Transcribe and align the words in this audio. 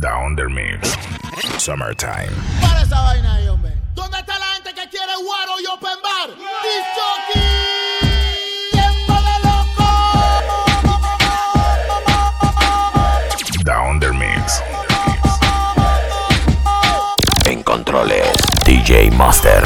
Down 0.00 0.36
the 0.36 0.48
Mix. 0.48 0.96
Summertime. 1.58 2.30
Para 2.60 2.82
esa 2.82 3.00
vaina 3.00 3.34
ahí, 3.34 3.48
hombre. 3.48 3.72
¿Dónde 3.94 4.18
está 4.18 4.38
la 4.38 4.44
gente 4.54 4.74
que 4.74 4.88
quiere 4.90 5.12
guaro 5.24 5.58
y 5.58 5.66
open 5.66 5.98
bar? 6.02 6.28
¡Disjockey! 6.62 7.40
¡Tiempo 8.72 9.14
de 9.22 9.38
loco! 9.48 9.88
Down 13.64 14.00
the 14.00 14.12
Mix. 14.12 14.62
En 17.46 17.62
controles, 17.62 18.36
DJ 18.66 19.10
Master. 19.12 19.64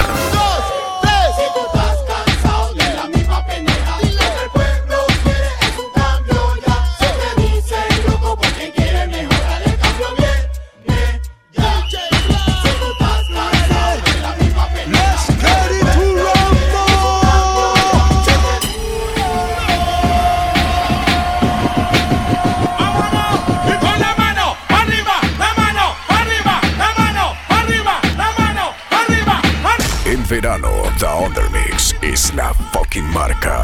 Marca. 33.03 33.60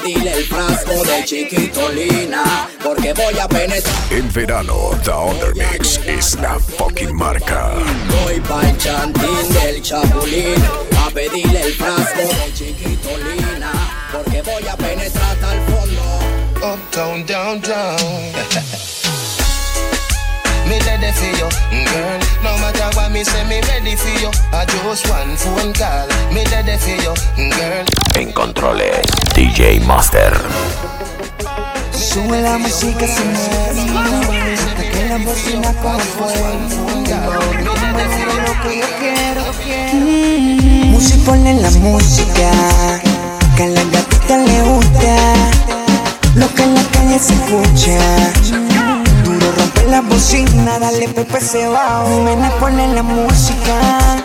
Pedirle 0.00 0.32
el 0.32 0.44
frasco 0.44 1.04
de 1.04 1.24
chiquitolina 1.24 2.68
porque 2.82 3.12
voy 3.12 3.38
a 3.38 3.48
penetrar. 3.48 3.94
En 4.10 4.32
verano, 4.32 4.90
Down 5.04 5.38
the 5.38 5.52
Mix 5.54 6.00
es 6.06 6.34
la 6.40 6.58
fucking 6.58 7.14
marca. 7.14 7.72
Voy 8.24 8.40
pa'l 8.40 8.76
chantín 8.78 9.48
del 9.52 9.82
chapulín 9.82 10.62
a 11.06 11.10
pedirle 11.10 11.60
el 11.62 11.74
frasco 11.74 12.20
de 12.20 12.52
chiquitolina 12.54 13.72
porque 14.12 14.42
voy 14.42 14.66
a 14.66 14.76
penetrar 14.76 15.30
hasta 15.32 15.54
el 15.54 15.60
fondo. 15.70 16.74
Uptown, 16.74 17.26
down, 17.26 17.60
down. 17.60 18.93
me 20.68 20.78
ready 20.80 21.12
for 21.12 21.30
you, 21.38 21.48
girl. 21.92 22.18
No 22.42 22.56
matter 22.58 22.88
what 22.96 23.10
me 23.12 23.24
say, 23.24 23.44
me 23.48 23.60
ready 23.62 23.96
for 23.96 24.08
you. 24.20 24.30
I 24.52 24.64
just 24.66 25.08
one 25.08 25.36
phone 25.36 25.72
call. 25.72 26.08
Me 26.32 26.44
ready 26.52 26.76
for 26.78 26.96
you, 27.04 27.14
girl. 27.36 27.84
En 28.14 28.32
controles, 28.32 29.06
DJ 29.34 29.80
Master. 29.80 30.32
Sube 31.92 32.40
la 32.40 32.58
música 32.58 33.06
sin 33.06 33.34
hasta 33.34 34.82
que 34.82 35.08
la 35.08 35.18
bocina 35.18 35.72
con 35.82 35.98
fuego. 36.00 36.48
lo 38.46 38.52
que 38.62 38.78
yo 38.78 38.86
quiero, 39.00 39.44
quiero. 39.64 40.90
Musi 40.90 41.18
ponle 41.26 41.54
la 41.54 41.70
música, 41.70 42.50
que 43.56 43.62
a 43.64 43.66
la 43.66 43.84
gatita 43.84 44.36
le 44.38 44.62
gusta, 44.62 45.16
lo 46.36 46.54
que 46.54 46.62
en 46.62 46.74
la 46.74 46.82
calle 46.92 47.18
se 47.18 47.34
escucha. 47.34 48.63
La 49.88 50.00
bocina, 50.00 50.78
dale 50.78 51.08
pepe 51.08 51.40
se 51.40 51.68
va. 51.68 52.04
Nena 52.24 52.50
ponle 52.58 52.88
la 52.94 53.02
música, 53.02 53.78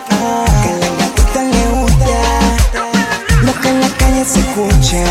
que 0.08 0.68
a 0.68 0.76
la 0.80 0.88
gatita 0.98 1.42
le 1.42 1.64
gusta, 1.76 2.18
lo 3.42 3.52
que 3.60 3.68
en 3.68 3.80
la 3.80 3.88
calle 3.90 4.24
se 4.24 4.40
escucha. 4.40 5.04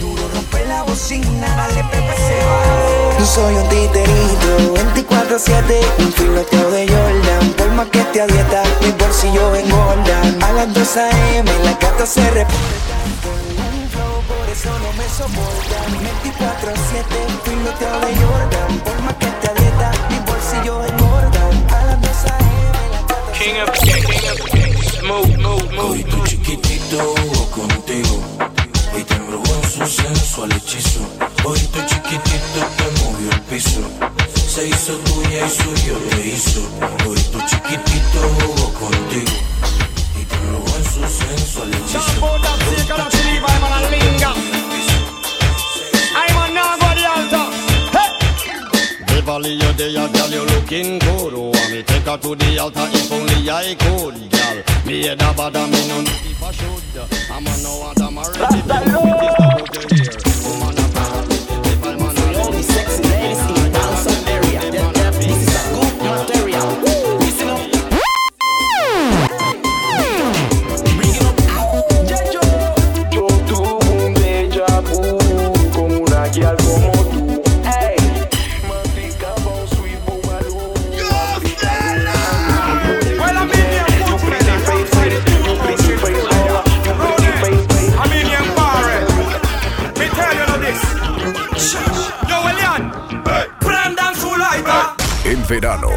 Duro 0.00 0.28
rompe 0.34 0.64
la 0.66 0.82
bocina, 0.82 1.46
dale 1.56 1.84
pepe 1.84 2.14
se 2.26 2.38
va. 2.44 3.18
No 3.18 3.26
soy 3.26 3.54
un 3.54 3.68
titerito, 3.68 4.74
24-7, 5.08 5.80
un 6.00 6.12
filoteo 6.12 6.70
de 6.72 6.88
Jordan. 6.88 7.52
Por 7.56 7.70
más 7.72 7.88
que 7.88 8.00
te 8.12 8.20
a 8.22 8.26
dieta, 8.26 8.62
mis 8.82 8.96
bolsillos 8.98 9.58
engordan. 9.58 10.42
A 10.42 10.52
las 10.52 10.74
2 10.74 10.96
a.m. 10.96 11.50
la 11.64 11.72
gata 11.74 12.04
se 12.04 12.28
reportan. 12.30 13.39
Soportan. 15.20 15.88
24-7, 16.00 17.04
un 17.28 17.36
filoteo 17.44 17.96
de 18.00 18.10
Jordan. 18.20 18.70
Por 18.84 18.98
más 19.02 19.14
que 19.20 19.26
te 19.26 19.46
a 19.50 19.54
dieta, 19.54 19.88
mis 20.08 20.22
bolsillos 20.24 20.78
engordan. 20.90 21.54
A 21.76 21.84
las 21.88 21.98
2 22.00 22.10
a.m. 22.32 22.90
la 22.92 23.00
gata 23.04 23.76
se 23.80 23.90
Hoy 25.80 26.04
tu 26.04 26.18
chiquitito 26.24 26.98
contigo. 27.50 28.14
Hoy 28.94 29.04
te 29.04 29.14
embrujó 29.14 29.52
en 29.62 29.70
su 29.70 29.86
sensual 30.02 30.52
hechizo. 30.52 31.00
Hoy 31.44 31.60
tu 31.72 31.80
chiquitito 31.90 32.60
te 32.78 32.86
movió 33.00 33.30
el 33.30 33.40
piso. 33.42 33.80
Se 34.54 34.66
hizo 34.68 34.92
tuya 35.08 35.46
y 35.46 35.50
suyo 35.50 35.94
te 36.10 36.28
hizo. 36.28 36.60
Hoy 37.06 37.20
tu 37.32 37.38
chiquitito 37.48 38.18
jugó 38.38 38.66
contigo. 38.74 39.36
Y 40.20 40.24
te 40.24 40.34
embrujó 40.36 40.76
en 40.76 40.84
su 40.84 41.00
sensual 41.22 41.74
hechizo. 41.74 42.20
Looking 50.70 50.98
good. 51.00 51.34
Oh, 51.34 51.52
and 51.52 51.72
me 51.72 51.82
take 51.82 52.04
her 52.04 52.16
to 52.16 52.34
the 52.34 52.58
altar 52.58 52.86
if 52.92 53.12
only 53.12 53.50
I 53.50 53.74
could, 53.74 54.30
girl. 54.30 54.62
Me 54.86 55.02
head 55.04 55.20
a 55.20 55.34
bad, 55.34 55.56
and 55.56 55.72
me 55.72 55.88
no 55.88 56.00
know 56.02 56.10
if 56.24 56.42
I 56.42 56.52
should. 56.52 57.30
I'm 57.30 57.46
a 57.46 57.56
no 57.62 57.78
want 57.80 58.00
I'm 58.00 58.18
already 58.18 58.62
been 58.62 58.84
with 59.02 59.18
this 59.20 59.32
stuff 59.34 59.50
out 59.50 59.92
here. 59.92 60.18
Woman, 60.46 60.78
a 60.78 60.86
bad, 60.94 61.32
if 61.66 61.84
I'm 61.84 62.00
a 62.00 62.12
no 62.14 62.60
sexy 62.62 63.09
verano, 95.50 95.90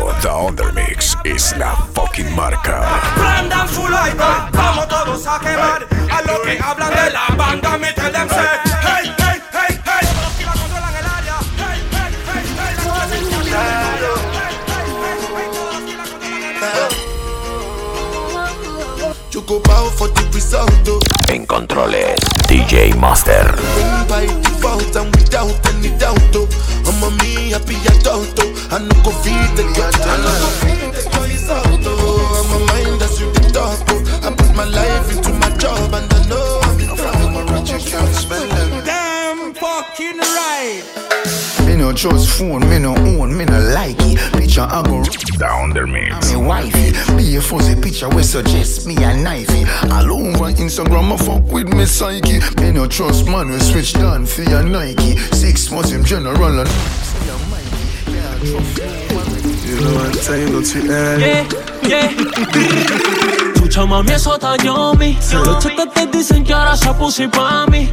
the 0.55 0.71
Mix 0.73 1.15
es 1.23 1.55
la 1.57 1.75
fucking 1.93 2.35
marca. 2.35 2.99
prendan 3.13 3.69
su 3.69 3.87
lighter. 3.87 4.49
Vamos 4.51 4.87
todos 4.87 5.27
a 5.27 5.39
quemar 5.39 5.87
a 6.11 6.21
los 6.23 6.39
que 6.39 6.57
hablan 6.59 6.89
de 6.89 7.11
la 7.11 7.27
banda. 7.37 7.69
Say, 7.69 8.47
hey, 8.81 9.13
hey, 9.19 9.41
hey, 9.51 9.79
hey. 9.85 10.07
Los 10.23 10.33
que 10.33 10.45
la 10.45 10.53
controlan 10.53 10.95
el 10.95 11.05
área. 11.05 11.37
Hey, 11.57 11.83
hey, 11.91 12.11
hey, 12.33 12.45
hey. 12.57 12.73
Los 12.77 12.95
que 12.95 13.05
la 13.05 13.13
controlan 13.13 13.61
el 16.41 16.63
área. 16.63 16.89
Oh. 20.57 21.31
En 21.31 21.45
controles, 21.45 22.19
DJ 22.47 22.95
Master. 22.95 23.55
Oh. 27.55 27.59
Oh. 28.39 28.67
I 28.71 28.79
no 28.79 28.89
go 29.03 29.11
feed 29.21 29.55
the 29.55 29.63
cat. 29.75 29.93
I 30.01 30.17
no 30.17 30.31
go 30.41 30.49
feed 30.57 30.93
the 30.93 31.85
oh. 31.85 32.41
I'm 32.41 32.61
a 32.61 32.65
mind 32.65 32.99
that's 32.99 33.19
you 33.19 33.31
the 33.31 33.41
oh. 33.59 34.27
I 34.27 34.33
put 34.33 34.55
my 34.55 34.63
life 34.63 35.15
into 35.15 35.31
my 35.33 35.55
job 35.57 35.93
and 35.93 36.11
I 36.11 36.27
know 36.29 36.62
no 41.93 42.09
trust 42.09 42.39
phone, 42.39 42.67
me 42.69 42.79
no 42.79 42.95
own, 42.95 43.37
me 43.37 43.45
no 43.45 43.59
like 43.59 43.95
it. 43.99 44.17
Picture 44.33 44.61
I 44.61 44.81
go 44.83 45.03
Down 45.37 45.73
the 45.73 45.85
mix. 45.85 46.31
me 46.31 46.37
wifey. 46.37 46.91
Be 47.15 47.35
a 47.35 47.41
fuzzy 47.41 47.79
picture 47.79 48.09
we 48.09 48.23
suggest 48.23 48.87
me 48.87 48.95
a 48.95 49.13
knifey. 49.13 49.65
All 49.91 50.11
over 50.11 50.51
Instagram, 50.53 51.13
I 51.13 51.17
fuck 51.17 51.51
with 51.51 51.71
me 51.73 51.85
psyche. 51.85 52.39
Me 52.61 52.71
no 52.71 52.87
trust 52.87 53.27
man, 53.27 53.49
we 53.49 53.59
switch 53.59 53.93
down 53.93 54.25
for 54.25 54.43
your 54.43 54.63
Nike. 54.63 55.17
Six 55.33 55.71
months 55.71 55.91
in 55.91 56.03
general 56.03 56.59
and 56.61 56.69
You 59.63 59.81
know 59.81 59.93
what 59.93 60.21
time, 60.23 60.51
don't 60.51 60.75
you 60.75 60.81
Yeah, 60.89 61.47
yeah. 61.83 63.49
Chucha 63.63 63.85
mami, 63.85 64.11
eso 64.11 64.33
está 64.35 64.57
yummy. 64.57 65.17
Los 65.45 65.63
chetes 65.63 65.93
te 65.93 66.07
dicen 66.07 66.43
que 66.43 66.53
ahora 66.53 66.75
se 66.75 66.93
pussy 66.95 67.27
pa' 67.27 67.65
mí. 67.67 67.89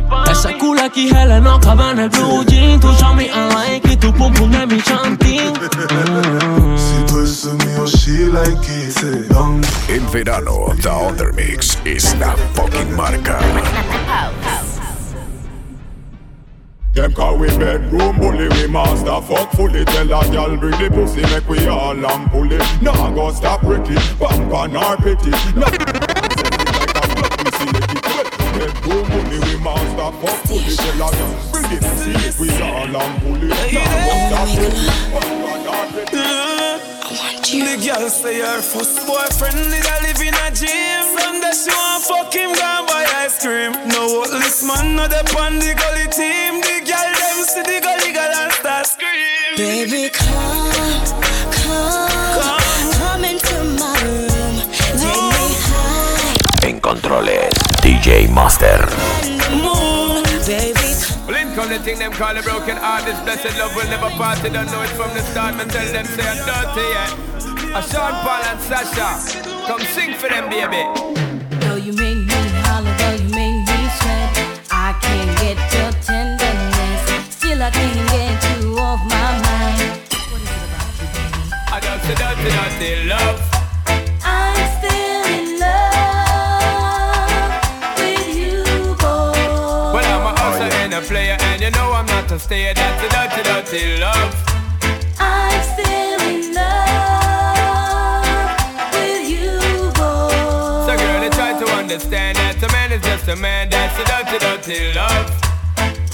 Aquí 0.82 1.08
no 1.43 1.61
cabe 1.61 1.90
en 1.93 1.99
el 2.00 2.08
blue 2.08 2.44
jean. 2.44 2.81
Tu 2.81 2.93
chami, 2.96 3.26
I 3.26 3.55
like 3.55 3.93
it. 3.93 4.00
Tu 4.00 4.12
pum 4.12 4.32
pum 4.34 4.50
de 4.50 4.67
mi 4.67 4.82
chantín. 4.82 5.52
Si 6.76 7.06
tú 7.06 7.22
eso 7.22 7.52
mío, 7.55 7.87
she 7.87 8.26
like 8.26 8.69
it. 8.69 8.90
Say, 8.90 9.28
young. 9.31 9.64
En 9.88 10.11
verano, 10.11 10.75
The 10.82 10.88
Under 10.88 11.32
Mix 11.34 11.78
es 11.84 12.17
la 12.19 12.34
fucking 12.55 12.96
marca. 12.96 13.38
Them 16.95 17.13
call 17.13 17.39
we 17.39 17.47
bedroom 17.47 18.19
bully, 18.19 18.49
we 18.49 18.67
master. 18.67 19.21
Fuck 19.23 19.53
fully 19.53 19.85
Tell 19.85 20.07
a 20.07 20.29
gal 20.33 20.57
bring 20.57 20.73
the 20.73 20.91
pussy, 20.93 21.23
make 21.23 21.49
we 21.49 21.69
all 21.69 21.95
pull 22.31 22.51
it 22.51 22.83
Nah 22.83 23.11
go 23.13 23.31
stop 23.33 23.61
pump 24.19 24.53
on 24.53 24.77
our 24.77 24.97
pity. 24.97 25.31
Nah. 25.55 25.71
Bedroom 28.59 29.07
bully, 29.09 29.39
we 29.39 29.57
master. 29.63 30.11
Fuck 30.19 30.39
fully 30.49 30.75
Tell 30.75 31.03
a 31.03 31.11
gal 31.15 31.51
bring 31.53 31.69
the 31.71 31.79
pussy, 31.81 32.13
make 32.13 32.39
we 32.41 32.51
all 32.61 32.97
pull 33.21 33.41
it 33.41 33.73
Nah 33.73 33.87
go 34.07 34.15
stop 34.27 34.49
pretty, 34.59 34.87
pump 35.13 35.49
on 35.49 36.60
our 37.11 37.31
pity 37.43 37.61
The 37.61 37.77
girl 37.83 38.09
say 38.09 38.41
her 38.41 38.62
first 38.62 39.07
boyfriend 39.07 39.59
did 39.71 39.87
a 39.87 39.97
live 40.05 40.23
in 40.23 40.35
a 40.35 40.49
gym. 40.55 41.03
From 41.17 41.41
the 41.41 41.51
she 41.53 41.71
want 41.71 42.05
fuck 42.05 42.33
him, 42.33 42.53
gone 42.55 42.87
buy 42.87 43.05
ice 43.23 43.39
cream. 43.43 43.73
No 43.91 44.25
this 44.39 44.62
man, 44.62 44.97
no 44.97 45.09
the 45.09 45.21
on 45.39 45.59
the 45.59 45.75
gully 45.75 46.07
team. 46.15 46.61
The 46.62 46.77
girl 46.87 47.11
them 47.21 47.39
see 47.51 47.62
the 47.62 47.79
gully 47.83 48.12
girl 48.12 48.33
and 48.43 48.53
start 48.53 48.87
scream. 48.87 49.57
Baby, 49.57 50.11
come, 50.11 51.05
come, 51.59 52.91
come 52.99 53.25
into 53.25 53.59
my 53.79 53.95
room. 54.06 54.56
Take 55.01 55.25
me 55.35 55.49
high 55.67 56.69
En 56.69 56.81
controles, 56.81 57.55
DJ 57.83 58.29
Master. 58.29 59.30
On 61.58 61.69
the 61.69 61.79
thing 61.79 61.99
them 61.99 62.12
call 62.12 62.35
a 62.35 62.43
broken 62.43 62.76
heart. 62.76 63.05
This 63.05 63.20
blessed 63.20 63.58
love 63.58 63.75
will 63.76 63.85
never 63.91 64.08
part. 64.17 64.38
They 64.38 64.49
don't 64.49 64.70
know 64.70 64.82
it 64.82 64.88
from 64.88 65.12
the 65.12 65.20
start. 65.20 65.56
Man 65.56 65.69
tell 65.69 65.85
them 65.93 66.06
say 66.06 66.23
I'm 66.25 66.38
dirty, 66.47 66.87
yeah. 66.88 67.79
A 67.79 67.82
Sean 67.82 68.14
Paul 68.25 68.43
and 68.49 68.61
Sasha, 68.61 69.20
come 69.67 69.81
sing 69.93 70.14
for 70.14 70.29
them, 70.29 70.49
baby. 70.49 70.82
Though 71.61 71.76
you 71.76 71.93
make 71.93 72.17
me 72.17 72.41
holler, 72.64 72.94
though 72.97 73.23
you 73.23 73.29
make 73.29 73.61
me 73.69 73.81
sweat, 74.00 74.61
I 74.70 74.97
can't 75.02 75.38
get 75.38 75.58
your 75.75 75.93
tenderness. 76.00 77.35
Still, 77.35 77.62
I 77.62 77.70
can't 77.70 78.08
get 78.08 78.62
you 78.62 78.79
off 78.79 79.00
my 79.05 79.31
mind. 79.44 80.00
What 80.31 80.41
is 80.41 80.49
it 80.49 80.64
about 80.64 80.96
you, 80.96 81.06
baby? 81.12 81.50
I 81.69 81.79
don't 81.79 82.00
say 82.03 82.14
dirty, 82.14 82.50
dirty 82.56 83.08
love. 83.08 83.60
A 91.00 91.06
player, 91.06 91.37
and 91.41 91.62
you 91.62 91.70
know 91.70 91.93
I'm 91.93 92.06
not 92.06 92.31
a 92.31 92.38
stayer. 92.38 92.75
That's 92.75 93.02
a 93.05 93.08
dirty, 93.08 93.43
dirty 93.43 93.99
love. 94.00 94.35
I'm 95.19 95.62
still 95.73 96.20
in 96.29 96.55
love 96.55 98.25
with 98.93 99.29
you, 99.29 99.58
boy. 99.97 100.31
So, 100.87 100.97
girl, 100.97 101.20
they 101.20 101.31
try 101.31 101.58
to 101.58 101.67
understand 101.73 102.37
that 102.38 102.62
a 102.62 102.69
man 102.73 102.93
is 102.93 103.02
just 103.02 103.29
a 103.29 103.37
man. 103.37 103.69
That's 103.70 103.99
a 103.99 104.05
dirty, 104.11 104.38
dirty 104.38 104.93
love. 104.94 105.31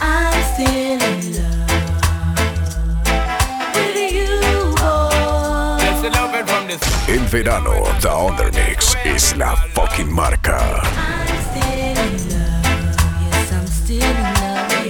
I'm 0.00 0.42
still 0.54 1.02
in 1.10 1.20
love 1.36 1.70
with 3.74 4.12
you, 4.12 4.40
boy. 4.76 5.78
That's 5.82 6.00
the 6.02 6.10
loving 6.10 6.46
from 6.46 6.66
this. 6.68 6.82
En 7.08 7.26
verano, 7.28 7.74
The 8.00 8.10
Under 8.12 8.50
Mix 8.52 8.96
es 9.04 9.36
la 9.36 9.54
fucking 9.74 10.12
marca. 10.12 11.25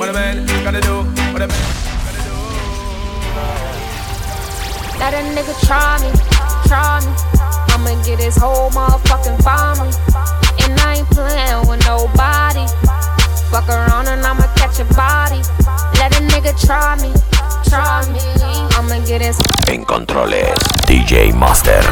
What 0.06 0.14
a 0.14 0.18
man 0.20 0.46
gotta 0.62 0.80
do, 0.82 1.02
what 1.32 1.42
a 1.42 1.48
man. 1.48 1.66
Let 5.00 5.14
a 5.14 5.22
nigga 5.34 5.66
try 5.66 5.98
me, 5.98 6.14
try 6.68 7.00
me. 7.00 7.10
I'ma 7.74 8.00
get 8.04 8.20
his 8.20 8.36
whole 8.36 8.70
motherfucking 8.70 9.42
family. 9.42 9.90
And 10.62 10.78
I 10.78 10.98
ain't 10.98 11.10
playing 11.10 11.66
with 11.66 11.84
nobody. 11.86 12.70
Fuck 13.50 13.68
around 13.68 14.06
and 14.06 14.24
I'ma 14.24 14.46
catch 14.54 14.78
a 14.78 14.84
body. 14.94 15.42
Let 15.98 16.14
a 16.14 16.22
nigga 16.22 16.54
try 16.64 16.94
me, 17.02 17.10
try 17.68 18.06
me. 18.12 18.20
I'ma 18.78 19.04
get 19.08 19.22
his 19.22 19.40
En 19.66 19.84
controles, 19.84 20.62
DJ 20.86 21.34
Master. 21.34 21.82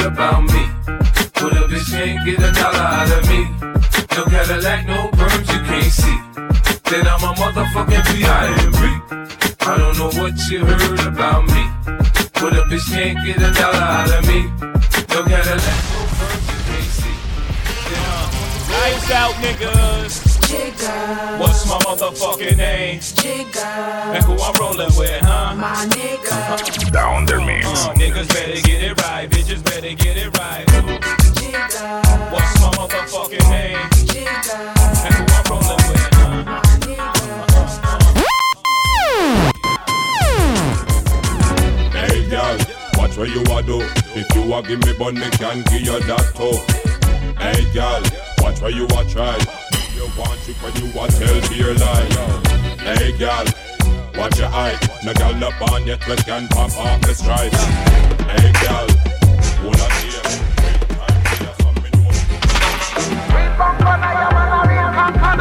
Heard 0.00 0.12
about 0.12 0.42
me. 0.42 0.62
But 1.34 1.52
a 1.52 1.64
bitch 1.68 1.90
can't 1.90 2.24
get 2.24 2.38
a 2.38 2.52
dollar 2.52 2.78
out 2.78 3.10
of 3.10 3.28
me. 3.28 3.40
No 4.16 4.24
Cadillac, 4.24 4.86
no 4.86 5.08
perms 5.16 5.48
you 5.52 5.60
can't 5.68 5.92
see. 5.92 6.18
Then 6.90 7.06
I'm 7.06 7.22
a 7.22 7.32
motherfucking 7.34 8.04
P.I.M.B. 8.08 8.82
I 9.60 9.78
don't 9.78 9.98
know 9.98 10.10
what 10.20 10.34
you 10.50 10.64
heard 10.64 11.06
about 11.06 11.44
me. 11.46 11.62
But 12.34 12.52
a 12.54 12.62
bitch 12.70 12.88
can't 12.90 13.18
get 13.24 13.36
a 13.36 13.50
dollar 13.52 13.86
out 13.98 14.10
of 14.18 14.26
me. 14.26 14.42
No 15.12 15.22
Cadillac, 15.24 15.80
no 15.92 16.00
perms 16.16 16.46
you 16.50 16.58
can't 16.68 16.90
see. 16.98 17.16
Lights 18.72 19.10
out, 19.10 19.34
niggas. 19.44 20.29
What's 20.50 21.64
my 21.68 21.78
motherfucking 21.78 22.56
name? 22.56 22.98
Jigga. 22.98 23.64
And 24.14 24.24
who 24.24 24.32
I'm 24.32 24.52
rolling 24.58 24.90
with, 24.98 25.22
huh? 25.22 25.54
My 25.54 25.86
nigga. 25.86 26.90
The 26.90 27.06
Under 27.06 27.40
Mix. 27.40 27.66
Uh, 27.68 27.94
niggas 27.94 28.26
better 28.28 28.60
get 28.66 28.82
it 28.82 29.00
right, 29.00 29.30
bitches 29.30 29.62
better 29.62 29.94
get 29.94 30.16
it 30.16 30.36
right. 30.38 30.66
Jigga. 31.38 32.02
What's 32.32 32.60
my 32.60 32.70
motherfucking 32.74 33.48
name? 33.48 33.78
Jigga. 34.10 34.74
And 35.06 35.14
who 35.14 35.22
I'm 35.30 35.44
rolling 35.54 35.86
with, 35.86 36.10
huh? 36.18 36.42
My 36.44 36.62
nigga. 36.82 37.30
Hey 41.94 42.28
girl, 42.28 42.58
watch 42.98 43.16
what 43.16 43.28
you 43.28 43.42
a 43.42 43.62
do. 43.62 43.86
If 44.18 44.26
you 44.34 44.52
a 44.52 44.62
give 44.64 44.84
me 44.84 44.98
bun, 44.98 45.14
me 45.14 45.30
can 45.30 45.62
give 45.70 45.82
you 45.82 46.00
that 46.00 46.34
too. 46.34 46.58
Hey 47.38 47.72
girl, 47.72 48.02
watch 48.42 48.60
what 48.60 48.74
you 48.74 48.86
a 48.86 49.04
try 49.08 49.59
you 50.00 50.08
want 50.18 50.48
it 50.48 50.56
when 50.62 50.74
you 50.76 50.86
want 50.96 51.12
tell 51.12 51.54
your 51.54 51.74
lie. 51.74 52.08
Hey, 52.80 53.12
gal, 53.18 53.44
watch 54.16 54.38
your 54.38 54.48
eye. 54.48 54.78
No 55.04 55.12
gal 55.12 55.34
no 55.34 55.50
on 55.72 55.86
yet, 55.86 56.02
but 56.08 56.24
can 56.24 56.48
pop 56.48 56.74
off 56.78 57.00
the 57.02 57.14
stripes. 57.14 57.62
Hey, 58.32 58.52
gal, 58.62 58.86
wanna 59.62 59.88
hear? 60.00 60.22
Wait, 60.62 60.78
I'm 61.04 61.16
here, 61.28 61.54
something. 61.60 61.94
Wait, 63.34 63.52
I'm 63.60 63.76
I'm 63.76 63.80
gonna, 63.80 65.22
I'm. 65.22 65.39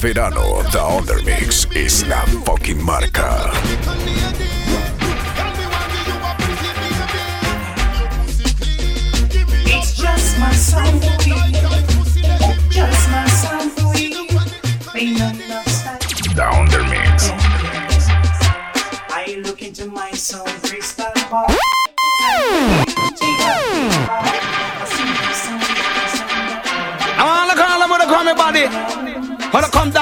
verano, 0.00 0.62
The 0.70 0.78
Undermix 0.78 1.68
es 1.74 2.06
la 2.06 2.24
fucking 2.44 2.82
marca. 2.82 3.50
The 16.34 16.42
Undermix. 16.42 17.30
I 19.10 19.42
look 19.44 19.60
into 19.60 19.86
my 19.86 20.12
soul 20.12 20.46
crystal 20.62 21.12
ball. 21.30 21.46
I 27.18 28.06
wanna 28.08 28.34
body. 28.34 29.09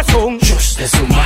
es 0.00 0.94
un 0.94 1.08
de. 1.08 1.19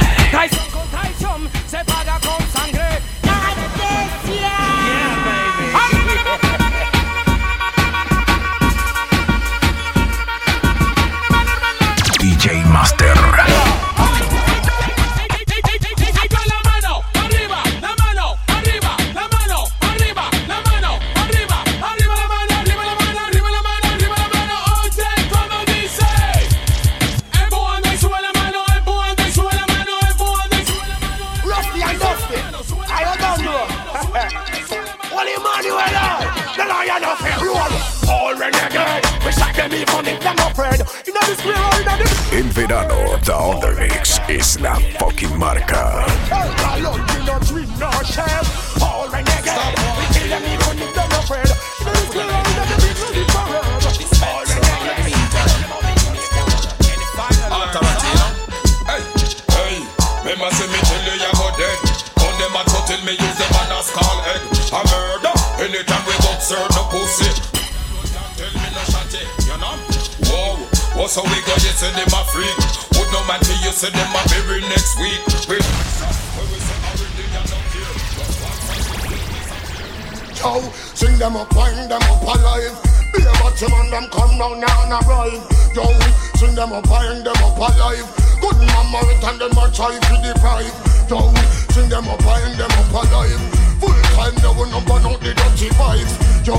Yo, 96.45 96.57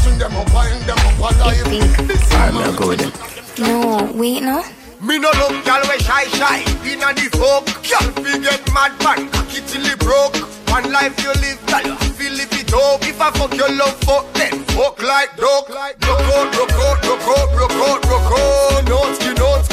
sing 0.00 0.18
them 0.18 0.34
up, 0.36 0.52
wind 0.54 0.80
them 0.88 0.96
up 0.96 1.18
alive. 1.18 2.08
This 2.08 2.32
I'm 2.32 2.74
good. 2.76 3.12
No, 3.58 4.10
wait, 4.14 4.40
no. 4.40 4.64
Me 5.02 5.18
no 5.18 5.30
look 5.36 5.62
gal 5.64 5.82
we 5.88 5.98
shy 5.98 6.24
shy. 6.38 6.60
Inna 6.88 7.12
the 7.12 7.28
folk 7.36 7.66
Gal 7.84 8.08
fi 8.24 8.38
get 8.38 8.64
mad 8.72 8.96
man 9.04 9.28
Cocky 9.30 9.60
till 9.66 9.84
it 9.84 9.98
broke. 9.98 10.36
One 10.72 10.90
life 10.90 11.22
you 11.22 11.32
live 11.44 11.60
gal 11.66 11.84
you 11.84 11.94
feel 12.16 12.32
live 12.32 12.52
it 12.52 12.72
up 12.72 13.02
If 13.02 13.20
I 13.20 13.30
fuck 13.32 13.54
your 13.54 13.70
love 13.76 13.96
fuck 14.08 14.32
then 14.32 14.64
Fuck 14.72 15.02
like 15.02 15.36
dog 15.36 15.68
Rock 15.68 15.94
out, 16.02 16.56
rock 16.56 16.72
out, 16.72 17.04
rock 17.04 17.20
out, 17.28 17.52
rock 17.60 17.72
out, 17.72 18.04
rock 18.06 18.32
out. 18.40 18.88
No 18.88 19.12
skin 19.14 19.36
out, 19.38 19.64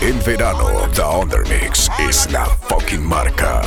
En 0.00 0.22
verano, 0.24 0.88
The 0.94 1.02
Undermix 1.02 1.88
es 1.98 2.30
la 2.30 2.46
fucking 2.68 3.04
marca. 3.04 3.62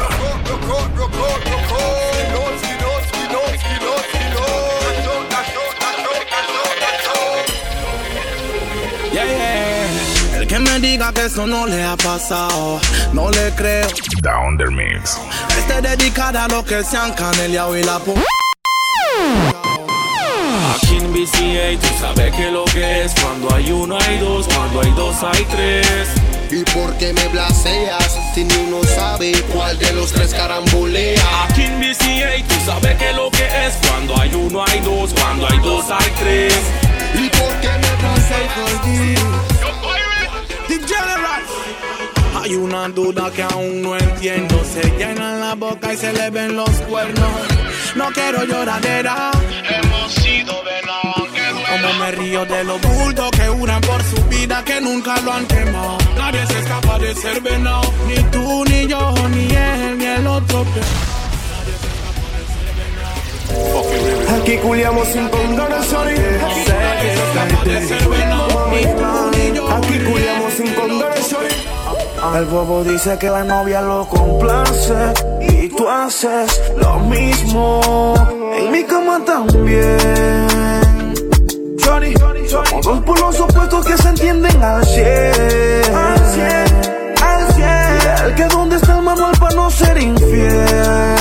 Yeah, 9.11 9.25
yeah. 9.25 10.39
El 10.39 10.47
que 10.47 10.59
me 10.59 10.79
diga 10.79 11.11
que 11.11 11.25
eso 11.25 11.45
no 11.45 11.65
le 11.67 11.83
ha 11.83 11.97
pasado, 11.97 12.79
no 13.11 13.29
le 13.31 13.51
creo. 13.55 13.87
The 14.21 14.29
Undermix. 14.47 15.17
Este 15.57 15.81
dedicada 15.81 16.45
a 16.45 16.47
los 16.47 16.63
que 16.63 16.83
se 16.83 16.95
han 16.95 17.13
caneleado 17.13 17.75
y 17.77 17.83
la 17.83 17.99
po. 17.99 18.15
BCA 21.29 21.79
tú 21.79 21.87
sabes 21.99 22.35
que 22.35 22.51
lo 22.51 22.65
que 22.65 23.03
es 23.03 23.13
Cuando 23.21 23.53
hay 23.53 23.71
uno 23.71 23.97
hay 23.99 24.17
dos, 24.19 24.47
cuando 24.47 24.81
hay 24.81 24.91
dos 24.91 25.15
hay 25.23 25.45
tres 25.45 26.07
¿Y 26.51 26.63
por 26.71 26.97
qué 26.97 27.13
me 27.13 27.27
blaseas 27.27 28.17
si 28.33 28.43
ni 28.43 28.55
uno 28.55 28.83
sabe 28.83 29.31
cuál 29.53 29.77
de 29.77 29.93
los 29.93 30.11
tres 30.11 30.33
carambolea? 30.33 31.21
Aquí 31.43 31.63
en 31.63 31.79
BCA 31.79 32.47
tú 32.47 32.55
sabes 32.65 32.97
que 32.97 33.13
lo 33.13 33.29
que 33.31 33.45
es 33.45 33.75
Cuando 33.87 34.19
hay 34.19 34.33
uno 34.33 34.63
hay 34.65 34.79
dos, 34.79 35.13
cuando 35.13 35.47
hay 35.47 35.59
dos 35.59 35.85
hay 35.89 36.11
tres 36.19 36.53
¿Y 37.13 37.29
por 37.29 37.53
qué 37.61 37.69
me 37.69 37.95
blaseas 38.01 38.53
por 38.53 38.81
ti? 38.81 39.15
The 40.67 40.75
General. 40.87 41.41
Hay 42.41 42.55
una 42.55 42.87
duda 42.89 43.31
que 43.31 43.41
aún 43.41 43.81
no 43.81 43.97
entiendo. 43.97 44.63
Se 44.63 44.87
llenan 44.97 45.39
la 45.39 45.55
boca 45.55 45.91
y 45.91 45.97
se 45.97 46.13
le 46.13 46.29
ven 46.29 46.55
los 46.55 46.69
cuernos. 46.87 47.31
No 47.95 48.11
quiero 48.11 48.43
lloradera. 48.43 49.31
Hemos 49.67 50.13
sido. 50.13 50.58
Como 51.69 51.93
me 51.99 52.11
río 52.11 52.45
de 52.45 52.63
los 52.63 52.81
bultos 52.81 53.29
que 53.31 53.47
juran 53.47 53.81
por 53.81 54.01
su 54.03 54.23
vida 54.25 54.63
que 54.63 54.81
nunca 54.81 55.19
lo 55.21 55.33
han 55.33 55.45
quemado. 55.45 55.97
Nadie 56.17 56.45
se 56.47 56.59
escapa 56.59 56.97
de 56.99 57.15
ser 57.15 57.41
venado. 57.41 57.93
Ni 58.07 58.15
tú, 58.31 58.63
ni 58.65 58.87
yo, 58.87 59.13
ni 59.29 59.47
él, 59.55 59.97
ni 59.97 60.05
el 60.05 60.27
otro. 60.27 60.65
Aquí 64.41 64.57
culiamos 64.57 65.07
sin 65.07 65.27
condones, 65.29 65.85
sorry. 65.85 66.15
Aquí 69.75 69.99
culiamos 69.99 70.53
sin 70.53 70.73
condones, 70.73 71.27
sorry. 71.27 71.49
El 72.35 72.45
bobo 72.45 72.83
dice 72.83 73.17
que 73.17 73.29
la 73.29 73.43
novia 73.43 73.81
lo 73.81 74.07
complace 74.07 75.13
y 75.41 75.69
tú 75.69 75.87
haces 75.87 76.61
lo 76.77 76.99
mismo. 76.99 78.13
En 78.57 78.71
mi 78.71 78.83
cama 78.83 79.23
también. 79.25 80.68
Shorty, 81.89 82.47
somos 82.47 82.85
dos 82.85 83.01
polos 83.01 83.39
opuestos 83.39 83.83
que 83.83 83.97
se 83.97 84.09
entienden 84.09 84.61
al 84.61 84.85
100. 84.85 85.95
Al 85.95 86.19
100, 86.33 86.45
al 87.23 87.53
100. 87.53 88.25
El 88.25 88.35
que 88.35 88.45
dónde 88.45 88.75
está 88.75 88.97
el 88.97 89.01
manual 89.03 89.31
para 89.39 89.55
no 89.55 89.71
ser 89.71 89.97
infiel. 89.99 91.18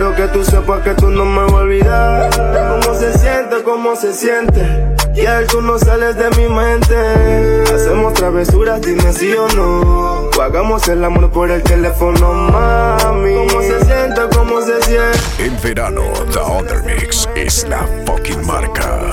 Quiero 0.00 0.16
que 0.16 0.28
tú 0.28 0.42
sepas 0.42 0.82
que 0.82 0.94
tú 0.94 1.10
no 1.10 1.26
me 1.26 1.42
vas 1.42 1.52
a 1.52 1.56
olvidar. 1.56 2.30
Cómo 2.70 2.98
se 2.98 3.18
siente, 3.18 3.62
cómo 3.62 3.96
se 3.96 4.14
siente. 4.14 4.94
Y 5.14 5.20
él 5.20 5.46
tú 5.46 5.60
no 5.60 5.78
sales 5.78 6.16
de 6.16 6.30
mi 6.30 6.48
mente. 6.48 7.64
Hacemos 7.74 8.14
travesuras, 8.14 8.80
dime 8.80 9.12
sí 9.12 9.30
o 9.34 9.46
no. 9.48 10.30
O 10.30 10.40
hagamos 10.40 10.88
el 10.88 11.04
amor 11.04 11.30
por 11.30 11.50
el 11.50 11.62
teléfono, 11.62 12.32
mami. 12.32 13.46
Cómo 13.46 13.60
se 13.60 13.84
siente, 13.84 14.22
cómo 14.34 14.62
se 14.62 14.80
siente. 14.82 15.18
En 15.38 15.60
verano, 15.60 16.02
The 16.32 16.40
Undermix 16.40 17.28
es 17.34 17.68
la 17.68 17.86
fucking 18.06 18.46
marca. 18.46 19.12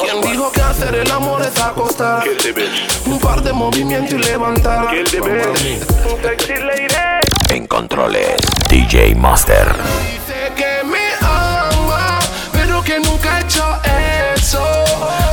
¿Quién 0.00 0.20
dijo 0.22 0.52
que 0.52 0.60
hacer 0.60 0.94
el 0.94 1.10
amor 1.10 1.42
es 1.42 1.60
acostar? 1.60 2.22
Un 3.04 3.18
par 3.18 3.42
de 3.42 3.52
movimientos 3.52 4.12
y 4.12 4.18
levantar. 4.18 4.94
Sexy 6.22 6.54
lady. 6.54 7.11
En 7.52 7.66
controles, 7.66 8.36
DJ 8.70 9.14
Master. 9.14 9.76
Dice 10.10 10.50
que 10.56 10.82
me 10.84 11.12
ama, 11.20 12.18
pero 12.50 12.82
que 12.82 12.98
nunca 12.98 13.38
he 13.38 13.42
hecho 13.42 13.78
eso. 14.34 14.64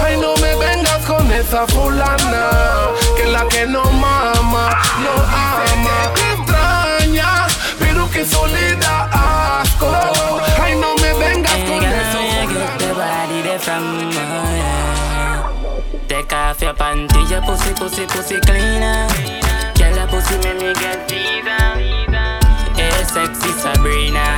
Ay, 0.04 0.18
no 0.18 0.36
me 0.36 0.54
vengas 0.58 1.06
con 1.06 1.32
esa 1.32 1.66
fulana, 1.68 2.50
que 3.16 3.24
la 3.24 3.48
que 3.48 3.66
no 3.66 3.86
mama, 3.86 4.78
no 5.02 5.12
ama. 5.34 6.14
Que 6.14 6.34
extraña, 6.34 7.48
pero 7.80 8.10
que 8.12 8.26
soledad 8.26 9.08
asco. 9.14 9.90
Ay, 10.62 10.76
no 10.76 10.96
me 10.96 11.14
vengas 11.14 11.54
con 11.54 11.82
esa 11.86 12.20
fulana. 13.80 15.44
Te 16.06 16.28
café 16.28 16.74
pantilla, 16.74 17.40
pussy, 17.46 17.70
pussy, 17.70 18.06
pussy, 18.08 18.42
cleaner. 18.42 19.08
Yeah, 19.76 19.92
la 19.92 20.06
pussy, 20.08 20.36
me 20.38 20.74
get 20.76 21.08
diva. 21.08 22.09
sexy 23.10 23.52
Sabrina. 23.54 24.38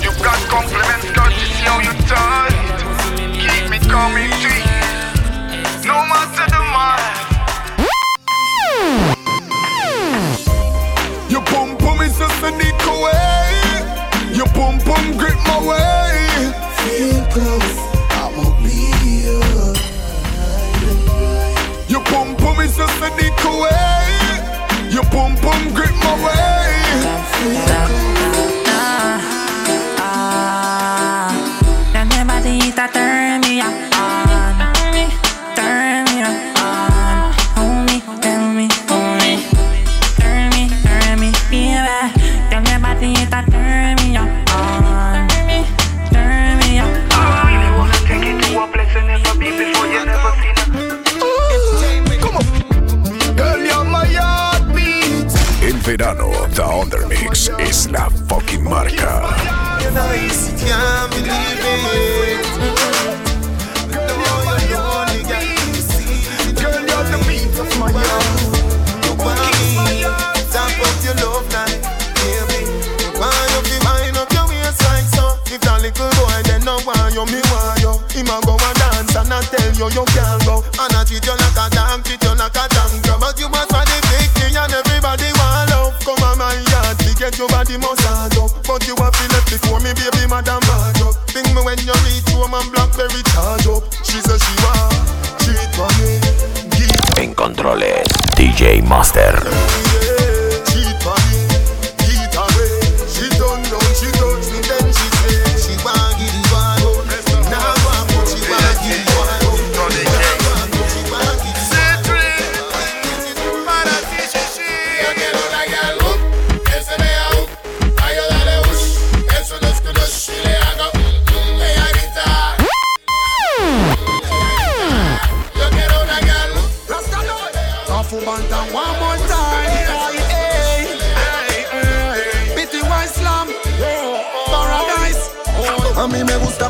You 0.00 0.10
got 0.24 0.40
compliments, 0.48 1.10
cause 1.12 1.34
you 1.36 1.46
see 1.46 1.64
how 1.68 1.78
you 1.86 1.92
turn. 2.08 2.52
Keep 3.36 3.68
me 3.68 3.78
coming, 3.80 4.30
to 4.30 4.48
you, 4.48 4.64
No 5.84 5.96
matter 6.08 6.46
the 6.54 6.62
mind. 6.74 7.18
Your 11.28 11.42
pum 11.42 11.76
pum 11.76 12.00
is 12.00 12.16
just 12.18 12.42
a 12.42 12.50
nick 12.52 12.82
away. 12.94 14.34
Your 14.34 14.48
pum 14.56 14.78
pum 14.78 15.18
grip 15.18 15.36
my 15.46 15.58
way. 15.68 15.99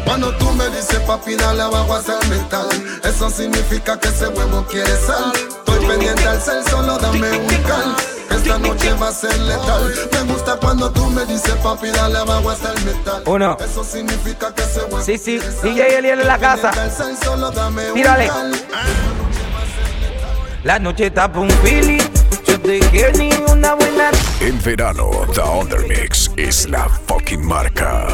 Cuando 0.04 0.32
tú 0.36 0.50
me 0.52 0.68
dices 0.70 0.98
papi 1.06 1.34
dale 1.36 1.62
abajo 1.62 1.94
hacia 1.94 2.18
el 2.18 2.28
metal 2.28 2.66
Eso 3.04 3.30
significa 3.30 3.98
que 3.98 4.08
ese 4.08 4.28
huevo 4.28 4.64
quiere 4.68 4.94
sal. 5.06 5.32
Estoy 5.34 5.86
pendiente 5.86 6.26
al 6.26 6.40
cel, 6.40 6.64
solo 6.68 6.98
dame 6.98 7.30
un 7.30 7.46
cal. 7.46 7.96
Esta 8.30 8.58
noche 8.58 8.92
va 8.94 9.08
a 9.08 9.12
ser 9.12 9.36
letal. 9.40 9.92
Me 10.12 10.32
gusta 10.32 10.56
cuando 10.56 10.90
tú 10.90 11.06
me 11.06 11.24
dices 11.26 11.54
papi 11.62 11.88
dale 11.90 12.18
abajo 12.18 12.50
hasta 12.50 12.72
el 12.72 12.84
metal 12.84 13.22
Uno. 13.26 13.56
Eso 13.60 13.84
significa 13.84 14.54
que 14.54 14.62
ese 14.62 14.80
huevo 14.84 15.02
Sí, 15.02 15.18
sí, 15.18 15.38
quiere 15.38 15.52
sal. 15.52 15.62
DJ 15.62 15.98
Eliel 15.98 16.20
en 16.20 16.26
la 16.26 16.38
casa. 16.38 16.70
Mírale. 17.94 18.30
La 20.62 20.78
noche 20.78 21.06
está 21.06 21.26
un 21.34 21.50
fili 21.64 21.98
Yo 22.46 22.60
te 22.60 22.80
quiero 22.90 23.16
ni 23.16 23.30
una 23.50 23.72
buena 23.74 24.10
En 24.40 24.62
verano, 24.62 25.10
The 25.32 25.40
Undermix 25.40 26.30
es 26.36 26.68
la 26.68 26.86
fucking 27.06 27.46
marca 27.46 28.08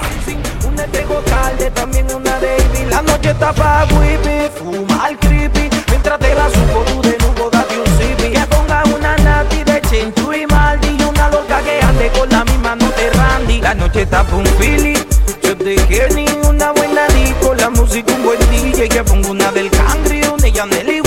me 0.77 0.85
pego 0.89 1.15
tarde, 1.23 1.71
también 1.71 2.07
una 2.15 2.35
baby. 2.39 2.91
La 2.91 3.03
noche 3.03 3.31
está 3.31 3.53
pa' 3.53 3.87
whippy, 3.95 4.51
fumar 4.57 5.19
creepy. 5.19 5.69
Mientras 5.91 6.19
te 6.19 6.35
la 6.35 6.49
supo 6.51 6.81
tú 6.87 7.03
de 7.03 7.17
nuevo, 7.19 7.51
date 7.51 7.79
un 7.79 7.87
zippy. 7.99 8.31
Que 8.33 8.47
ponga 8.47 8.83
una 8.95 9.17
nati 9.17 9.65
de 9.65 9.81
chinchu 9.89 10.33
y 10.33 10.47
maldi. 10.47 10.97
Y 10.99 11.03
una 11.03 11.29
loca 11.31 11.61
que 11.63 11.81
ande 11.81 12.11
con 12.11 12.29
la 12.29 12.45
misma, 12.45 12.77
no 12.77 12.89
te 12.91 13.11
randy. 13.11 13.61
La 13.61 13.75
noche 13.75 14.03
está 14.03 14.23
pa' 14.23 14.37
un 14.37 14.47
fili, 14.59 14.95
yo 15.43 15.57
te 15.57 15.75
quiero 15.87 16.15
ni 16.15 16.27
una 16.49 16.73
buena 16.73 17.07
disco. 17.09 17.55
La 17.55 17.71
música 17.71 18.13
un 18.13 18.23
buen 18.25 18.39
DJ, 18.51 18.89
que 18.89 19.03
pongo 19.03 19.31
una 19.31 19.51
del 19.53 19.71
Cangri, 19.71 20.23
una 20.23 20.37
de 20.37 20.53
Yanel. 20.53 21.03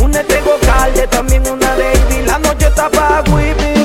Una 0.00 0.18
de 0.18 0.24
Tego 0.24 0.58
Calde, 0.66 1.06
también 1.08 1.42
una 1.48 1.70
baby. 1.76 2.26
La 2.26 2.38
noche 2.38 2.66
está 2.66 2.88
pa' 2.88 3.22
whippy. 3.30 3.81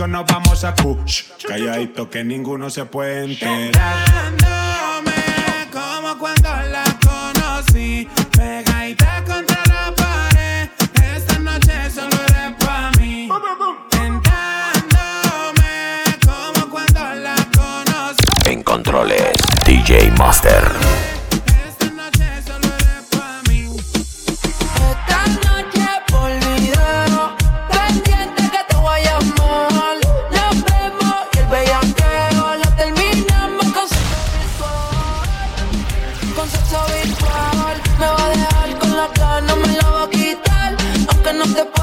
disco 0.00 0.06
nos 0.06 0.24
vamos 0.26 0.64
a 0.64 0.74
Kush. 0.74 1.24
Calladito 1.46 2.08
que 2.08 2.24
ninguno 2.24 2.70
se 2.70 2.84
puede 2.86 3.24
enterar. 3.24 3.98
como 5.70 6.18
cuando 6.18 6.48
la 6.70 6.84
conocí. 7.02 8.08
Pegadita 8.32 9.22
contra 9.26 9.62
la 9.68 9.94
pared. 9.94 10.70
Esta 11.14 11.38
noche 11.38 11.90
solo 11.90 12.16
eres 12.28 12.56
para 12.64 12.90
mí. 12.92 13.28
Tentándome 13.90 14.32
como 16.24 16.70
cuando 16.70 17.00
la 17.16 17.36
conocí. 17.54 18.24
En 18.46 18.62
controles, 18.62 19.36
DJ 19.66 20.10
Master. 20.12 20.79
the 41.54 41.79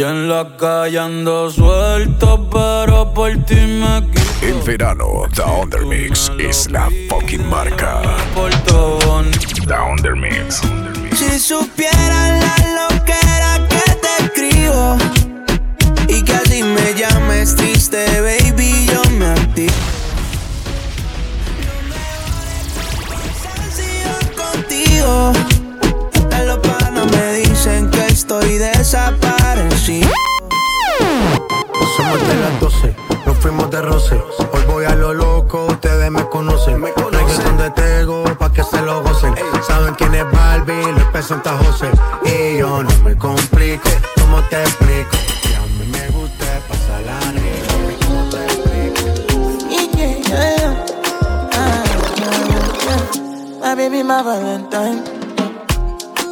Y 0.00 0.02
en 0.02 0.30
la 0.30 0.56
calle 0.56 0.98
ando 0.98 1.50
suelto, 1.50 2.48
pero 2.48 3.12
por 3.12 3.30
ti 3.44 3.54
me 3.54 4.00
quito. 4.10 4.46
El 4.46 4.62
verano, 4.62 5.04
The 5.34 5.42
Undermix 5.42 6.32
es 6.38 6.70
la 6.70 6.88
fucking 7.10 7.46
marca. 7.46 8.00
The 8.64 9.74
Undermix. 9.74 10.62
Si 11.14 11.38
supieran 11.38 12.40
la 12.40 12.88
loquera 12.88 13.68
que 13.68 13.84
te 14.00 14.24
escribo 14.24 14.96
y 16.08 16.24
que 16.24 16.32
así 16.32 16.62
me 16.62 16.94
llames 16.94 17.54
triste, 17.54 18.06
baby, 18.22 18.86
yo 18.86 19.02
me 19.18 19.26
activo. 19.26 19.74
Sencillo 23.42 24.14
contigo. 24.34 25.32
En 26.32 26.46
los 26.46 26.58
panas 26.60 27.06
me 27.12 27.34
dicen 27.34 27.90
que 27.90 28.06
estoy 28.06 28.56
desaparecido. 28.56 29.29
Somos 29.80 30.02
de 32.28 32.34
las 32.34 32.60
12, 32.60 32.94
nos 33.24 33.38
fuimos 33.38 33.70
de 33.70 33.80
roce. 33.80 34.22
Hoy 34.52 34.62
voy 34.66 34.84
a 34.84 34.94
lo 34.94 35.14
loco, 35.14 35.68
ustedes 35.68 36.10
me 36.10 36.22
conocen. 36.28 36.82
Me 36.82 36.92
conocen 36.92 37.56
de 37.56 37.70
Tego, 37.70 38.24
pa' 38.38 38.52
que 38.52 38.62
se 38.62 38.82
lo 38.82 39.02
gocen. 39.02 39.34
Saben 39.66 39.94
quién 39.94 40.14
es 40.14 40.30
Barbie, 40.30 40.92
les 40.92 41.04
presenta 41.06 41.56
José. 41.56 41.90
Y 42.26 42.58
yo 42.58 42.82
no 42.82 42.90
me 43.02 43.16
complique, 43.16 43.90
¿cómo 44.20 44.42
te 44.50 44.60
explico? 44.60 45.16
Que 45.42 45.56
a 45.56 45.60
mí 45.62 45.86
me 45.90 46.08
gusta 46.08 46.44
pasar 46.68 47.00
la. 47.06 47.18
Ah, 47.18 47.32
yeah, 49.96 50.18
yeah. 50.28 50.80
My 53.62 53.74
baby, 53.74 54.02
my 54.02 54.22
Valentine. 54.22 55.02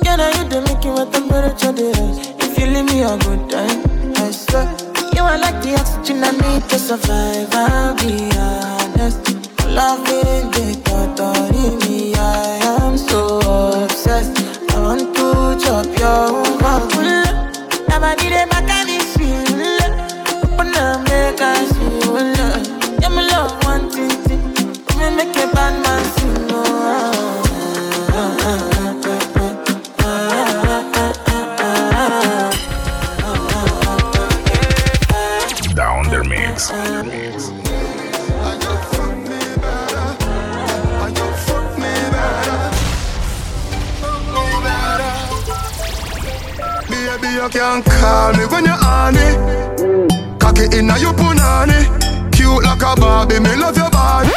Now 0.05 0.29
you 0.37 0.45
the 0.49 0.61
make 0.61 0.85
what 0.85 1.11
temperature. 1.11 2.38
Leave 2.59 2.85
me 2.87 3.03
a 3.03 3.17
good 3.19 3.51
time, 3.51 3.83
I 4.17 4.31
swear. 4.31 4.67
You 5.15 5.23
are 5.23 5.39
like 5.39 5.63
the 5.63 5.75
oxygen 5.79 6.23
I 6.23 6.31
need 6.33 6.69
to 6.71 6.79
survive. 6.79 7.49
I'll 7.53 7.95
be 7.97 8.31
honest. 8.37 9.21
Loving 9.67 10.51
the 10.51 10.67
thought 10.85 11.21
of 11.21 11.51
me, 11.89 12.15
I 12.15 12.19
am 12.83 12.99
so 12.99 13.39
obsessed. 13.85 14.39
I 14.75 14.81
want 14.81 15.15
to 15.17 15.59
chop 15.65 15.87
your 15.99 16.45
heart. 16.63 16.93
Never 17.89 18.15
need 18.23 18.33
a 18.33 18.47
mechanism. 18.53 19.91
Open 20.45 20.75
up, 20.77 21.03
make 21.09 21.41
us 21.41 21.73
feel. 21.79 22.17
Yeah, 23.01 23.09
me 23.09 23.23
love 23.31 23.53
one 23.65 23.91
thing. 23.91 24.09
Make 25.17 25.37
a 25.37 25.47
bad 25.55 25.75
man 25.83 26.05
sing. 26.17 26.38
Baby, 47.29 47.43
you 47.43 47.49
can 47.51 47.83
call 47.83 48.33
me 48.33 48.47
when 48.47 48.65
you're 48.65 48.85
on 48.85 49.15
it. 49.17 50.41
Cocky 50.41 50.65
inna 50.77 50.99
your 50.99 51.13
punani. 51.13 52.33
Cute 52.33 52.65
like 52.65 52.81
a 52.81 52.95
Barbie, 52.99 53.41
me 53.41 53.55
love 53.57 53.77
your 53.77 53.91
body. 53.91 54.31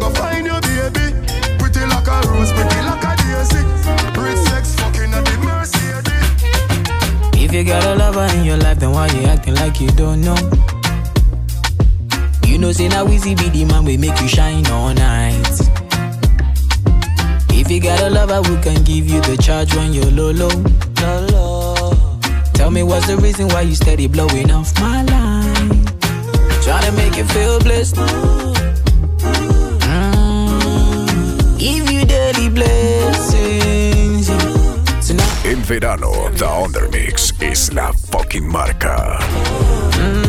Go 0.00 0.10
find 0.10 0.44
your 0.44 0.60
baby. 0.60 1.14
The 5.22 5.36
Mercedes. 5.44 6.14
If 7.44 7.52
you 7.52 7.62
got 7.62 7.84
a 7.84 7.94
lover 7.94 8.26
in 8.34 8.44
your 8.44 8.56
life, 8.56 8.80
then 8.80 8.90
why 8.90 9.06
you 9.06 9.22
acting 9.26 9.54
like 9.54 9.80
you 9.80 9.88
don't 9.90 10.20
know? 10.20 10.36
You 12.44 12.58
know, 12.58 12.72
say 12.72 12.88
now 12.88 13.06
easy 13.06 13.36
be 13.36 13.48
the 13.50 13.64
man 13.66 13.84
we 13.84 13.96
make 13.96 14.20
you 14.20 14.26
shine 14.26 14.66
all 14.66 14.92
night. 14.92 15.83
If 17.64 17.70
you 17.70 17.80
got 17.80 17.98
a 18.02 18.10
lover 18.10 18.42
who 18.42 18.60
can 18.60 18.84
give 18.84 19.08
you 19.08 19.22
the 19.22 19.38
charge 19.38 19.74
when 19.74 19.94
you're 19.94 20.04
low, 20.10 20.32
low, 20.32 20.50
low, 21.00 21.26
low. 21.32 21.96
Tell 22.52 22.70
me 22.70 22.82
what's 22.82 23.06
the 23.06 23.16
reason 23.16 23.48
why 23.48 23.62
you 23.62 23.74
steady 23.74 24.06
blowing 24.06 24.50
off 24.50 24.78
my 24.78 25.02
line? 25.02 25.86
Trying 26.62 26.84
to 26.84 26.92
make 26.92 27.16
you 27.16 27.24
feel 27.24 27.58
blessed. 27.60 27.96
Mm. 29.80 31.58
Give 31.58 31.90
you 31.90 32.04
daily 32.04 32.50
blessings. 32.50 34.28
Now 35.10 35.34
verano, 35.64 36.28
The 36.36 36.44
Undermix 36.44 37.32
es 37.40 37.72
la 37.72 37.92
fucking 37.92 38.46
marca. 38.46 39.18
Yes, 39.96 40.23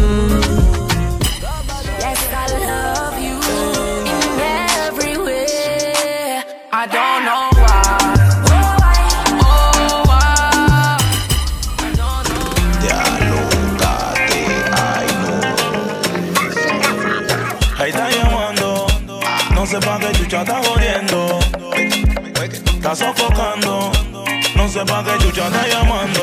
pa' 24.86 25.04
qué 25.04 25.18
chucha 25.24 25.48
está 25.48 25.68
llamando. 25.68 26.22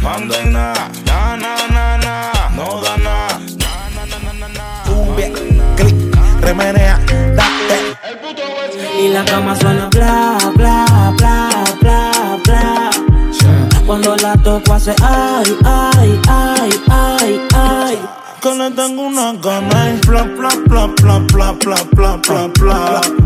Mando 0.00 0.34
en 0.34 0.52
nada, 0.52 0.90
na, 1.06 1.36
na, 1.36 1.54
na, 1.68 1.98
na, 1.98 2.50
no 2.56 2.80
da 2.82 2.96
nada. 2.96 3.40
Sube, 4.84 5.32
clic, 5.76 5.96
remenea, 6.40 6.98
date. 7.36 7.78
Y 9.02 9.08
la 9.08 9.24
cama 9.24 9.56
suena 9.56 9.88
bla, 9.88 10.38
bla, 10.56 11.12
bla, 11.16 11.64
bla, 11.80 12.38
bla. 12.44 12.90
Cuando 13.86 14.16
la 14.16 14.36
toco 14.36 14.74
hace 14.74 14.94
ay, 15.02 15.56
ay, 15.64 16.20
ay, 16.28 16.70
ay, 16.90 17.40
ay. 17.54 17.98
Que 18.40 18.54
le 18.54 18.70
tengo 18.72 19.02
una 19.02 19.32
gana 19.32 19.90
y 19.90 20.06
bla, 20.06 20.22
bla, 20.22 20.50
bla, 20.66 20.86
bla, 20.86 21.18
bla, 21.32 21.52
bla, 21.64 21.76
bla, 21.92 22.16
bla, 22.16 22.48
bla. 22.58 23.23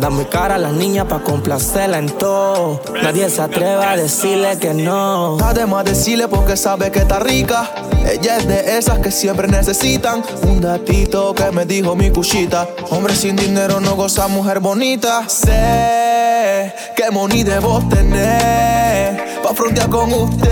Anda 0.00 0.08
muy 0.08 0.24
cara 0.24 0.56
la 0.56 0.72
niña 0.72 1.06
pa' 1.06 1.18
complacerla 1.18 1.98
en 1.98 2.08
todo. 2.08 2.80
Nadie 3.02 3.28
se 3.28 3.42
atreve 3.42 3.84
a 3.84 3.98
decirle 3.98 4.56
que 4.58 4.72
no. 4.72 5.36
Además 5.44 5.84
decirle 5.84 6.26
porque 6.26 6.56
sabe 6.56 6.90
que 6.90 7.00
está 7.00 7.18
rica. 7.18 7.70
Ella 8.10 8.38
es 8.38 8.48
de 8.48 8.78
esas 8.78 9.00
que 9.00 9.10
siempre 9.10 9.46
necesitan 9.46 10.22
un 10.44 10.62
datito 10.62 11.34
que 11.34 11.50
me 11.50 11.66
dijo 11.66 11.94
mi 11.96 12.10
cuchita. 12.10 12.66
Hombre 12.88 13.14
sin 13.14 13.36
dinero 13.36 13.78
no 13.78 13.94
goza 13.94 14.26
mujer 14.26 14.60
bonita. 14.60 15.28
Sé 15.28 16.72
que 16.96 17.10
money 17.10 17.42
debo 17.42 17.86
tener 17.90 19.42
pa' 19.42 19.52
frontear 19.52 19.90
con 19.90 20.10
usted. 20.14 20.46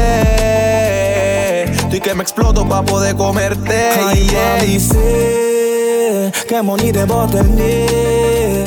Estoy 1.71 2.01
que 2.03 2.15
me 2.15 2.23
exploto 2.23 2.69
pa' 2.69 2.83
poder 2.83 3.17
comerte. 3.17 3.93
Ay, 3.99 4.29
yeah. 4.29 4.59
mami, 4.59 4.79
sé 4.79 6.33
que 6.47 6.61
money 6.61 6.93
de 6.93 7.07
botelé. 7.07 8.58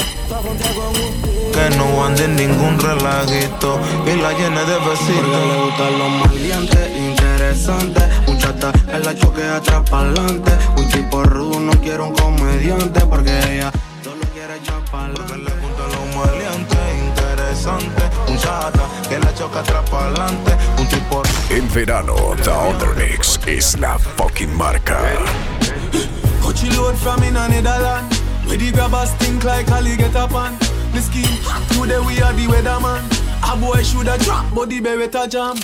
Que 0.41 1.69
no 1.77 2.03
ande 2.03 2.25
en 2.25 2.35
ningún 2.35 2.79
relajito 2.79 3.79
y 4.07 4.19
la 4.19 4.31
llene 4.31 4.65
de 4.65 4.77
besitos. 4.79 5.21
Porque 5.21 5.45
le 5.45 5.63
gustan 5.65 5.99
los 5.99 6.11
maleantes, 6.11 6.97
interesantes. 6.97 8.03
Un 8.27 8.37
chata 8.39 8.71
en 8.91 9.03
la 9.03 9.15
choque 9.15 9.43
atrás 9.43 9.87
pa'lante. 9.87 10.51
Un 10.77 10.89
tipo 10.89 11.23
rudo 11.23 11.59
no 11.59 11.71
quiere 11.73 12.01
un 12.01 12.13
comediante 12.15 13.01
porque 13.01 13.37
ella 13.53 13.71
solo 14.03 14.21
quiere 14.33 14.57
echar 14.57 14.81
Porque 14.89 15.37
le 15.37 15.51
gustan 15.61 15.87
los 15.93 16.15
maleantes, 16.15 16.79
interesantes. 17.07 18.05
Un 18.27 18.37
chata 18.37 18.83
que 19.07 19.19
la 19.19 19.33
choca 19.35 19.59
atrás 19.59 19.87
pa'lante. 19.91 20.57
Un 20.79 20.87
tipo 20.87 21.21
En 21.49 21.71
verano, 21.71 22.15
The 22.43 22.49
Undermix 22.49 23.39
es 23.45 23.77
la 23.79 23.99
fucking 23.99 24.55
marca. 24.57 24.97
Coachy 26.41 26.71
load 26.71 26.95
from 26.95 27.23
in 27.23 27.37
a 27.37 27.47
Netherland. 27.47 28.20
Where 28.51 28.59
the 28.59 28.69
grabbers 28.73 29.11
think 29.13 29.45
like 29.45 29.71
Ali 29.71 29.95
get 29.95 30.13
up 30.13 30.33
on. 30.33 30.51
The 30.91 30.99
scheme 30.99 31.39
hot 31.47 31.63
today 31.71 32.03
we 32.03 32.19
are 32.19 32.33
the 32.33 32.47
weatherman. 32.51 32.99
A 33.47 33.55
boy 33.55 33.81
shoulda 33.81 34.17
drop, 34.25 34.53
but 34.53 34.67
the 34.67 34.81
beretta 34.81 35.23
jam. 35.31 35.55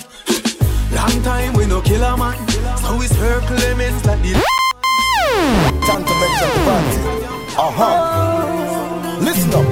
Long 0.96 1.22
time 1.22 1.52
we 1.52 1.66
no 1.66 1.82
kill 1.82 2.02
a 2.02 2.16
man. 2.16 2.32
So 2.80 2.96
it's 3.04 3.14
her 3.16 3.40
Clemens 3.44 4.06
like 4.06 4.22
the. 4.24 4.32
Time 5.84 6.02
to 6.08 6.14
mention 6.16 6.48
the 6.48 6.60
party. 6.64 6.96
Uh 7.60 7.72
huh. 7.76 9.18
Listen 9.20 9.52
up. 9.52 9.66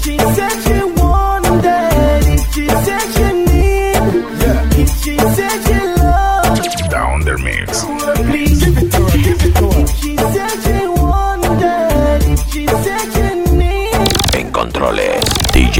She 0.00 0.16
said 0.16 0.56
she 0.64 0.80
wanted 0.96 1.68
it. 1.68 2.40
She 2.54 2.64
said 2.80 3.06
she 3.12 3.28
need. 3.44 4.00
Yeah. 4.40 4.64
She 5.04 5.14
said 5.36 5.56
she 5.68 5.78
loved. 6.00 6.64
The 6.88 6.96
Undermix. 6.96 7.84
Please 8.24 8.49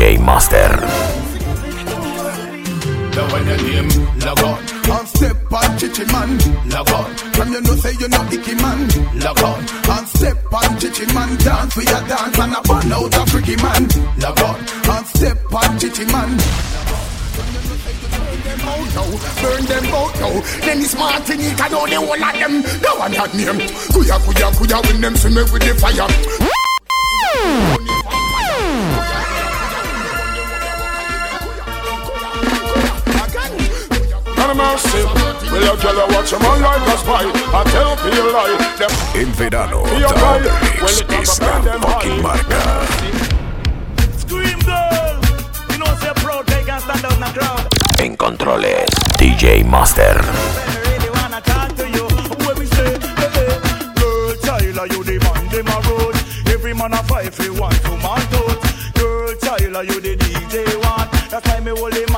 DJ 0.01 0.17
Master. 0.19 0.73
Step 5.05 5.53
on 5.53 5.79
chichi 5.79 6.05
man, 6.07 6.39
on. 6.89 7.11
You 7.53 7.77
say 7.77 7.93
you 8.01 8.09
icky 8.33 8.55
man, 8.55 8.89
on. 9.45 9.61
Step 10.07 10.53
on 10.53 10.79
chichi 10.81 11.05
man, 11.13 11.37
dance 11.37 11.75
for 11.75 11.83
your 11.83 12.01
dance 12.09 12.39
and 12.39 12.55
a 12.57 12.61
burn 12.63 12.93
out 12.93 13.15
a 13.15 13.27
freaky 13.29 13.57
man, 13.57 13.85
on. 14.41 15.05
Step 15.05 15.53
on 15.53 15.79
chichi 15.79 16.07
man. 16.07 16.31
Burn 19.43 19.65
them 19.69 19.85
out 19.93 20.15
now. 20.17 20.33
Then 20.65 20.81
the 20.81 21.77
whole 21.77 21.93
of 22.25 22.33
them. 22.41 22.63
No 22.81 22.97
one 22.97 23.13
had 23.13 23.35
name. 23.35 23.61
Kuya 23.93 24.17
kuya 24.25 24.49
kuya 24.57 24.81
when 24.87 25.01
them 25.03 25.15
me 25.29 25.43
with 25.53 25.61
the 25.61 25.75
fire. 25.77 26.09
mercy. 34.55 35.05
Will 35.51 35.63
you 35.63 35.77
watch 36.15 36.33
my 36.33 36.57
life 36.59 36.85
like 36.87 37.05
a? 37.07 37.33
I 37.53 37.65
tell 37.73 37.97
you 38.15 38.33
lie. 38.33 39.21
In 39.21 39.29
verano, 39.33 39.85
down 39.85 40.43
the 40.43 40.53
mix 40.81 41.31
is 41.31 41.41
not 41.41 41.65
fucking 41.83 42.23
marca. 42.23 42.61
Scream 44.19 44.59
girl, 44.61 45.21
you 45.71 45.79
know 45.79 45.93
say 46.01 46.13
proud, 46.23 46.47
they 46.47 46.63
can 46.65 46.81
stand 46.81 47.05
the 47.21 47.31
crowd. 47.39 48.01
En 48.01 48.17
controles, 48.17 48.95
DJ 49.19 49.65
Master. 49.65 50.21
Man 56.81 56.95
a 56.95 57.03
fight 57.03 57.35
for 57.35 57.53
one, 57.61 57.75
two 57.85 57.97
man. 57.99 58.25
Girl, 58.95 59.37
Tyler, 59.37 59.83
you 59.83 60.01
the 60.01 60.17
DJ 60.17 60.65
one. 60.81 61.09
That's 61.29 61.47
why 61.47 61.61
me 61.61 61.73
hold 61.73 61.93
him 61.93 62.10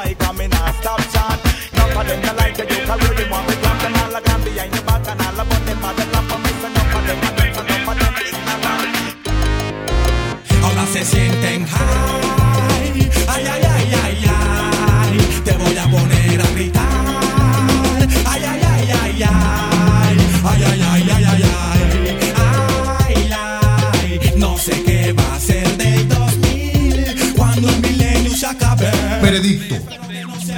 Veredicto. 29.33 29.77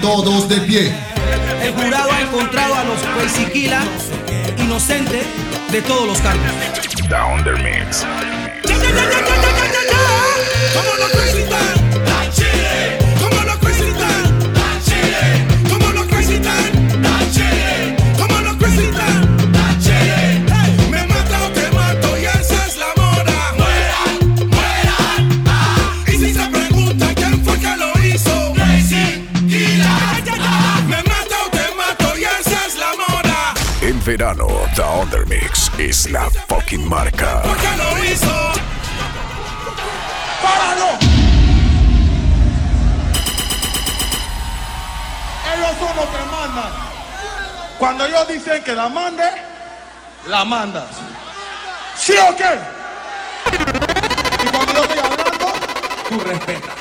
Todos 0.00 0.48
de 0.48 0.56
pie. 0.62 0.92
El 1.62 1.72
jurado 1.74 2.10
ha 2.10 2.20
encontrado 2.22 2.74
a 2.74 2.82
los 2.82 2.98
Killa 3.52 3.80
inocente 4.58 5.22
de 5.70 5.82
todos 5.82 6.08
los 6.08 6.18
cargos. 6.18 6.42
The 7.08 7.14
Undermix. 7.14 8.04
Es 35.94 36.10
la 36.10 36.28
fucking 36.48 36.88
marca. 36.88 37.42
¿Qué 37.42 37.76
lo 37.76 38.04
hizo? 38.04 38.34
¡Páralo! 40.42 40.90
Ellos 45.52 45.74
son 45.78 45.96
los 45.96 46.06
que 46.06 46.24
mandan. 46.32 46.72
Cuando 47.78 48.06
ellos 48.06 48.26
dicen 48.26 48.64
que 48.64 48.72
la 48.72 48.88
mande, 48.88 49.24
la 50.26 50.44
mandas. 50.44 50.88
¿Sí 51.96 52.14
o 52.28 52.34
qué? 52.34 52.58
Y 54.42 54.46
cuando 54.48 54.72
yo 54.72 54.82
estoy 54.82 54.98
hablando, 54.98 55.52
tú 56.08 56.20
respetas. 56.20 56.74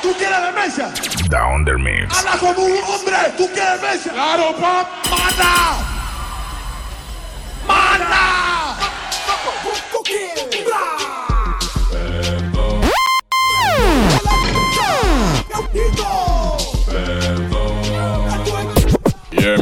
¿Tú 0.00 0.14
quieres 0.16 0.42
demencia? 0.42 0.92
The 1.28 1.42
Undermix. 1.42 2.16
Habla 2.16 2.38
como 2.38 2.62
un 2.66 2.84
hombre. 2.84 3.16
¿Tú 3.36 3.50
quieres 3.52 3.80
demencia? 3.80 4.12
Claro, 4.12 4.54
pap. 4.56 4.86
¡Manda! 5.10 5.89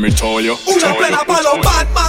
Me 0.09 0.15
told 0.15 0.45
you. 0.45 0.57
Una 0.67 0.95
plena 0.97 1.25
pa' 1.25 1.43
los 1.43 1.59
Batman, 1.61 2.09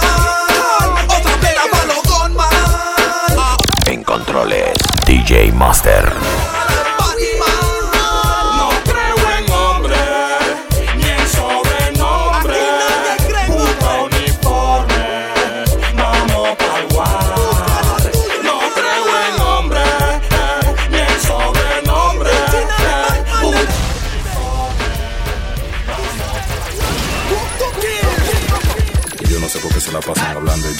otra 1.08 1.36
plena 1.40 1.62
pa' 1.70 1.84
los 1.86 2.02
Gunman. 2.02 3.56
En 3.86 4.04
controles, 4.04 4.76
DJ 5.06 5.52
Master. 5.52 6.49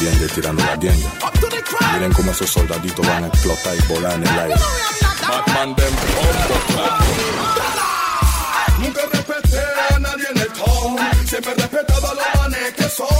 Pasan 0.01 0.09
hablando 0.09 0.09
el 0.09 0.18
bien 0.18 0.22
y 0.22 0.34
tirando 0.34 0.64
la 0.64 0.76
dienga. 0.76 1.09
Miren 1.92 2.12
cómo 2.12 2.30
esos 2.30 2.51
soldaditos 2.51 3.07
van 3.07 3.24
a 3.24 3.26
explotar 3.28 3.76
y 3.76 3.92
volar 3.92 4.14
en 4.14 4.26
el 4.26 4.38
aire. 4.38 4.55
Batman 5.28 5.74
them 5.76 5.94
Nunca 8.78 9.03
respeté 9.12 9.62
a 9.94 9.98
nadie 9.98 10.24
en 10.30 10.38
el 10.38 10.48
town. 10.48 10.98
Siempre 11.26 11.53
he 11.53 11.55
respetado 11.55 12.11
a 12.11 12.14
los 12.14 12.24
manes 12.36 12.74
que 12.74 12.88
son. 12.88 13.20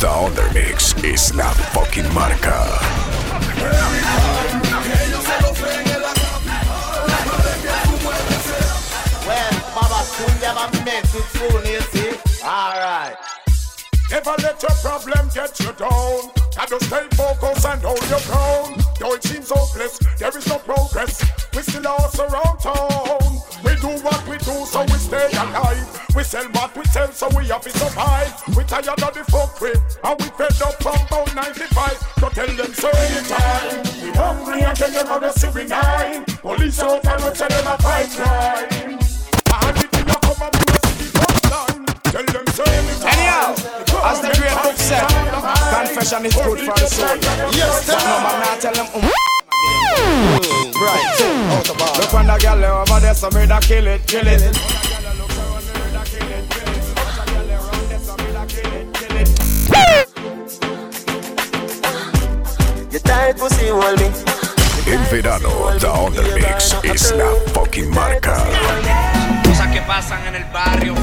The 0.00 0.06
Undermix 0.06 0.94
es 1.02 1.34
la 1.34 1.50
fucking 1.50 2.14
marca. 2.14 2.78
Well, 9.26 9.52
Baba 9.74 10.04
soon 10.04 10.34
you 10.38 10.54
have 10.54 10.84
met 10.84 11.02
it 11.02 11.24
soon, 11.34 11.64
you. 11.66 12.16
Alright. 12.44 13.16
Never 14.08 14.34
let 14.40 14.62
your 14.62 14.70
problem 14.82 15.30
get 15.34 15.58
you 15.58 15.72
down. 15.72 16.30
And 16.60 16.68
just 16.68 16.86
stay 16.86 17.06
focused 17.16 17.66
and 17.66 17.82
hold 17.82 18.08
your 18.08 18.20
ground. 18.20 18.84
Though 19.00 19.14
it 19.14 19.24
seems 19.24 19.50
hopeless, 19.50 19.98
there 20.18 20.38
is 20.38 20.46
no 20.46 20.58
progress. 20.58 21.24
We 21.56 21.62
still 21.62 21.88
are 21.88 22.10
around 22.20 22.58
town 22.60 23.17
what 24.08 24.28
we 24.28 24.36
do, 24.38 24.64
so 24.64 24.82
we 24.82 24.98
stay 24.98 25.28
alive. 25.32 25.84
We 26.16 26.22
sell 26.24 26.44
what 26.52 26.76
we 26.76 26.84
sell, 26.86 27.12
so 27.12 27.28
we 27.36 27.46
have 27.48 27.62
to 27.62 27.70
survive. 27.70 28.32
We 28.56 28.64
tired 28.64 28.88
of 28.88 29.14
the 29.14 29.24
fuckery, 29.28 29.74
and 30.04 30.16
we 30.20 30.26
fed 30.36 30.62
up 30.62 30.82
from 30.82 30.96
about 31.06 31.34
95. 31.34 32.08
So 32.20 32.28
tell 32.30 32.46
them 32.46 32.72
so 32.74 32.88
anytime. 32.88 33.82
We 34.02 34.10
hungry 34.16 34.62
and 34.62 34.76
tell 34.76 34.90
them 34.90 35.06
how 35.06 35.18
the 35.18 35.32
civil. 35.32 35.66
Police 36.40 36.80
out 36.80 37.04
and 37.04 37.24
we 37.24 37.30
tell 37.30 37.48
them 37.48 37.66
a 37.66 37.78
fight 37.78 38.10
crime. 38.16 38.98
Anyhow, 43.08 43.52
as 44.04 44.20
the 44.20 44.30
great 44.38 44.56
book 44.62 44.76
said, 44.76 45.06
confession 45.06 46.26
is 46.26 46.34
good 46.34 46.58
for 46.60 46.74
the 46.74 46.86
soul. 46.86 47.16
Yes, 47.52 47.86
but 47.86 47.98
no 47.98 48.16
man 48.24 48.40
now 48.40 48.58
tell 48.58 48.74
them. 48.74 48.86
Mm. 48.86 49.37
Right, 50.78 51.98
Look 51.98 52.14
the 53.18 53.30
kill 53.60 53.86
it, 53.86 54.06
it. 54.42 54.56
Verano, 65.10 65.78
The 65.78 65.88
Undermix 65.88 66.76
es 66.82 67.12
la 67.12 67.26
fucking 67.54 67.90
marca. 67.90 68.36
Que 69.72 69.82
pasan 69.82 70.26
en 70.26 70.34
el 70.36 70.44
barrio 70.44 70.94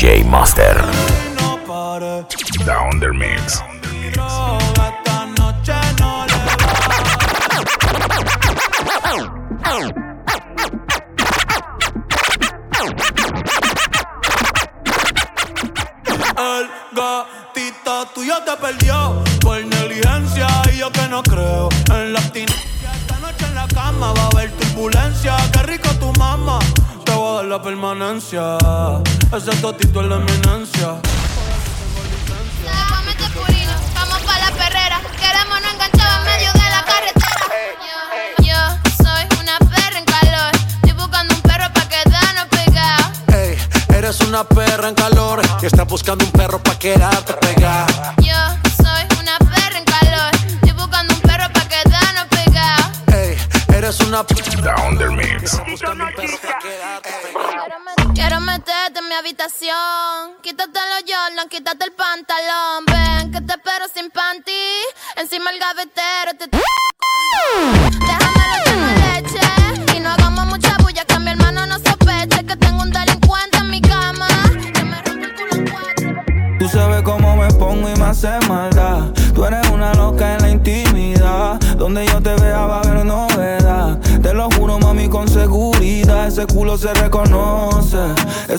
DJ 0.00 0.24
Master. 0.24 0.80
Down 2.64 3.00
their 3.00 3.12
mix. 3.12 3.60
Esta 4.16 5.26
noche 5.36 5.76
no 6.00 6.24
le 6.24 6.40
El 16.38 16.64
gatito 16.96 18.06
tuyo 18.14 18.36
te 18.46 18.56
perdió 18.56 19.22
por 19.42 19.62
negligencia 19.62 20.48
y 20.72 20.78
yo 20.78 20.90
que 20.90 21.08
no 21.08 21.22
creo 21.22 21.68
en 21.90 22.14
la 22.14 22.20
abstinencia. 22.20 22.90
Esta 22.94 23.18
noche 23.18 23.44
en 23.44 23.54
la 23.54 23.68
cama 23.68 24.14
va 24.14 24.22
a 24.22 24.28
haber 24.28 24.50
turbulencia. 24.52 25.36
Qué 25.52 25.62
rico 25.64 25.90
tu 26.00 26.10
mamá, 26.18 26.58
te 27.04 27.12
voy 27.12 27.32
a 27.32 27.34
dar 27.34 27.44
la 27.44 27.60
permanencia. 27.60 28.56
Ese 29.32 29.52
totito 29.62 30.00
es 30.00 30.08
la 30.08 30.16
eminencia. 30.16 30.79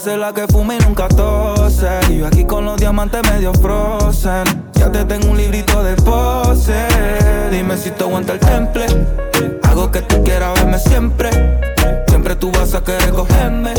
Esa 0.02 0.14
es 0.14 0.18
la 0.18 0.34
que 0.34 0.48
fuma 0.48 0.74
y 0.74 0.80
nunca 0.80 1.08
tose. 1.10 1.88
Y 2.10 2.18
yo 2.18 2.26
aquí 2.26 2.44
con 2.44 2.66
los 2.66 2.76
diamantes 2.76 3.22
medio 3.30 3.54
frozen. 3.54 4.46
Ya 4.74 4.92
te 4.92 5.06
tengo 5.06 5.30
un 5.30 5.38
librito 5.38 5.84
de 5.84 5.96
pose. 5.96 6.88
Dime 7.52 7.78
si 7.78 7.92
te 7.92 8.04
aguanta 8.04 8.34
el 8.34 8.40
temple. 8.40 8.88
Hago 9.62 9.92
que 9.92 10.02
tú 10.02 10.24
quieras 10.24 10.56
verme 10.56 10.80
siempre. 10.80 11.30
Siempre 12.08 12.36
tú 12.36 12.52
vas 12.52 12.74
a 12.74 12.84
querer 12.84 13.12
cogerme. 13.12 13.76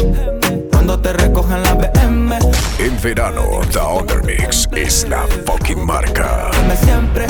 Cuando 0.70 1.00
te 1.00 1.12
recogen 1.12 1.60
la 1.60 1.74
BM. 1.74 2.38
En 2.78 3.02
verano, 3.02 3.42
Down 3.72 4.06
their 4.06 4.22
mix 4.22 4.68
es 4.76 5.08
la 5.08 5.26
fucking 5.44 5.84
marca. 5.84 6.52
Dime 6.52 6.76
siempre. 6.76 7.26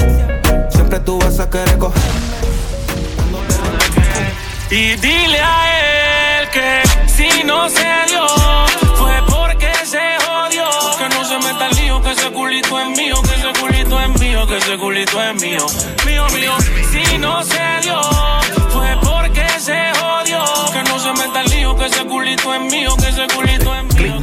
Siempre 0.68 1.01
tú 1.01 1.18
vas 1.18 1.40
a 1.40 1.49
querer 1.49 1.78
cogerme. 1.78 2.20
Y 4.68 4.97
dile 4.97 5.40
a 5.40 6.43
él 6.43 6.49
que 6.51 6.82
si 7.07 7.43
no 7.43 7.70
se 7.70 8.12
mío. 15.43 15.66
Mío, 16.07 16.26
mío. 16.32 16.53
Si 16.90 17.18
no 17.18 17.43
se 17.43 17.59
dio, 17.82 18.01
fue 18.70 18.97
porque 19.03 19.47
se 19.59 19.93
jodió. 19.99 20.45
Que 20.72 20.82
no 20.84 20.99
se 20.99 21.12
meta 21.12 21.43
el 21.43 21.51
lío, 21.51 21.76
que 21.76 21.86
ese 21.86 22.05
culito 22.05 22.55
es 22.55 22.61
mío, 22.61 22.97
que 22.97 23.09
ese 23.09 23.26
culito 23.34 23.74
es 23.74 23.95
mío. 23.97 24.22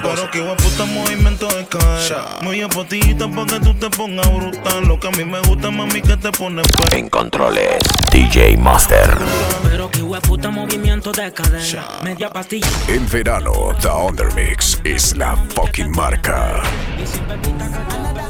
Pero 0.00 0.30
que 0.30 0.40
puta 0.40 0.84
movimiento 0.86 1.48
de 1.48 1.66
cadera. 1.66 2.38
Muy 2.42 2.62
apotita 2.62 3.28
pa' 3.28 3.46
que 3.46 3.60
tú 3.60 3.74
te 3.74 3.90
pongas 3.90 4.26
brutal. 4.32 4.86
Lo 4.86 4.98
que 4.98 5.08
a 5.08 5.10
mí 5.10 5.24
me 5.24 5.40
gusta, 5.40 5.70
mami, 5.70 6.00
que 6.00 6.16
te 6.16 6.32
pone 6.32 6.62
pa' 6.62 6.96
En 6.96 7.08
controles, 7.10 7.82
DJ 8.10 8.56
Master. 8.56 9.18
Pero 9.64 9.90
que 9.90 10.00
puta 10.26 10.50
movimiento 10.50 11.12
de 11.12 11.32
cadera. 11.32 11.88
Media 12.02 12.30
pastilla. 12.30 12.68
En 12.88 13.08
verano, 13.10 13.74
Down 13.82 14.16
their 14.16 14.32
mix 14.34 14.80
es 14.84 15.16
la 15.16 15.36
fucking 15.54 15.90
marca. 15.90 16.62
Yeah, 16.96 18.27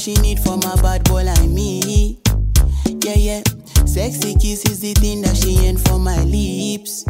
she 0.00 0.14
need 0.22 0.40
from 0.40 0.60
a 0.60 0.80
bad 0.80 1.04
boy 1.04 1.24
like 1.24 1.48
me. 1.50 2.18
Yeah, 3.04 3.16
yeah. 3.16 3.42
Sexy 3.84 4.34
kiss 4.34 4.64
is 4.64 4.80
the 4.80 4.94
thing 4.94 5.20
that 5.20 5.36
she 5.36 5.58
ain't 5.58 5.78
for 5.78 5.98
my 5.98 6.24
lips. 6.24 7.04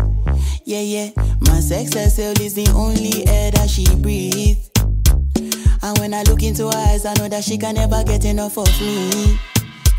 Yeah, 0.65 0.81
yeah. 0.81 1.11
My 1.43 1.61
sex 1.61 1.95
herself 1.95 2.41
is 2.41 2.55
the 2.55 2.69
only 2.75 3.25
air 3.29 3.53
that 3.53 3.71
she 3.71 3.87
breathes. 3.95 4.71
And 5.83 5.99
when 6.01 6.13
I 6.13 6.25
look 6.25 6.43
into 6.43 6.65
her 6.67 6.77
eyes, 6.91 7.07
I 7.07 7.15
know 7.15 7.29
that 7.29 7.45
she 7.45 7.57
can 7.59 7.77
never 7.77 8.03
get 8.03 8.25
enough 8.25 8.59
of 8.59 8.69
me. 8.81 9.39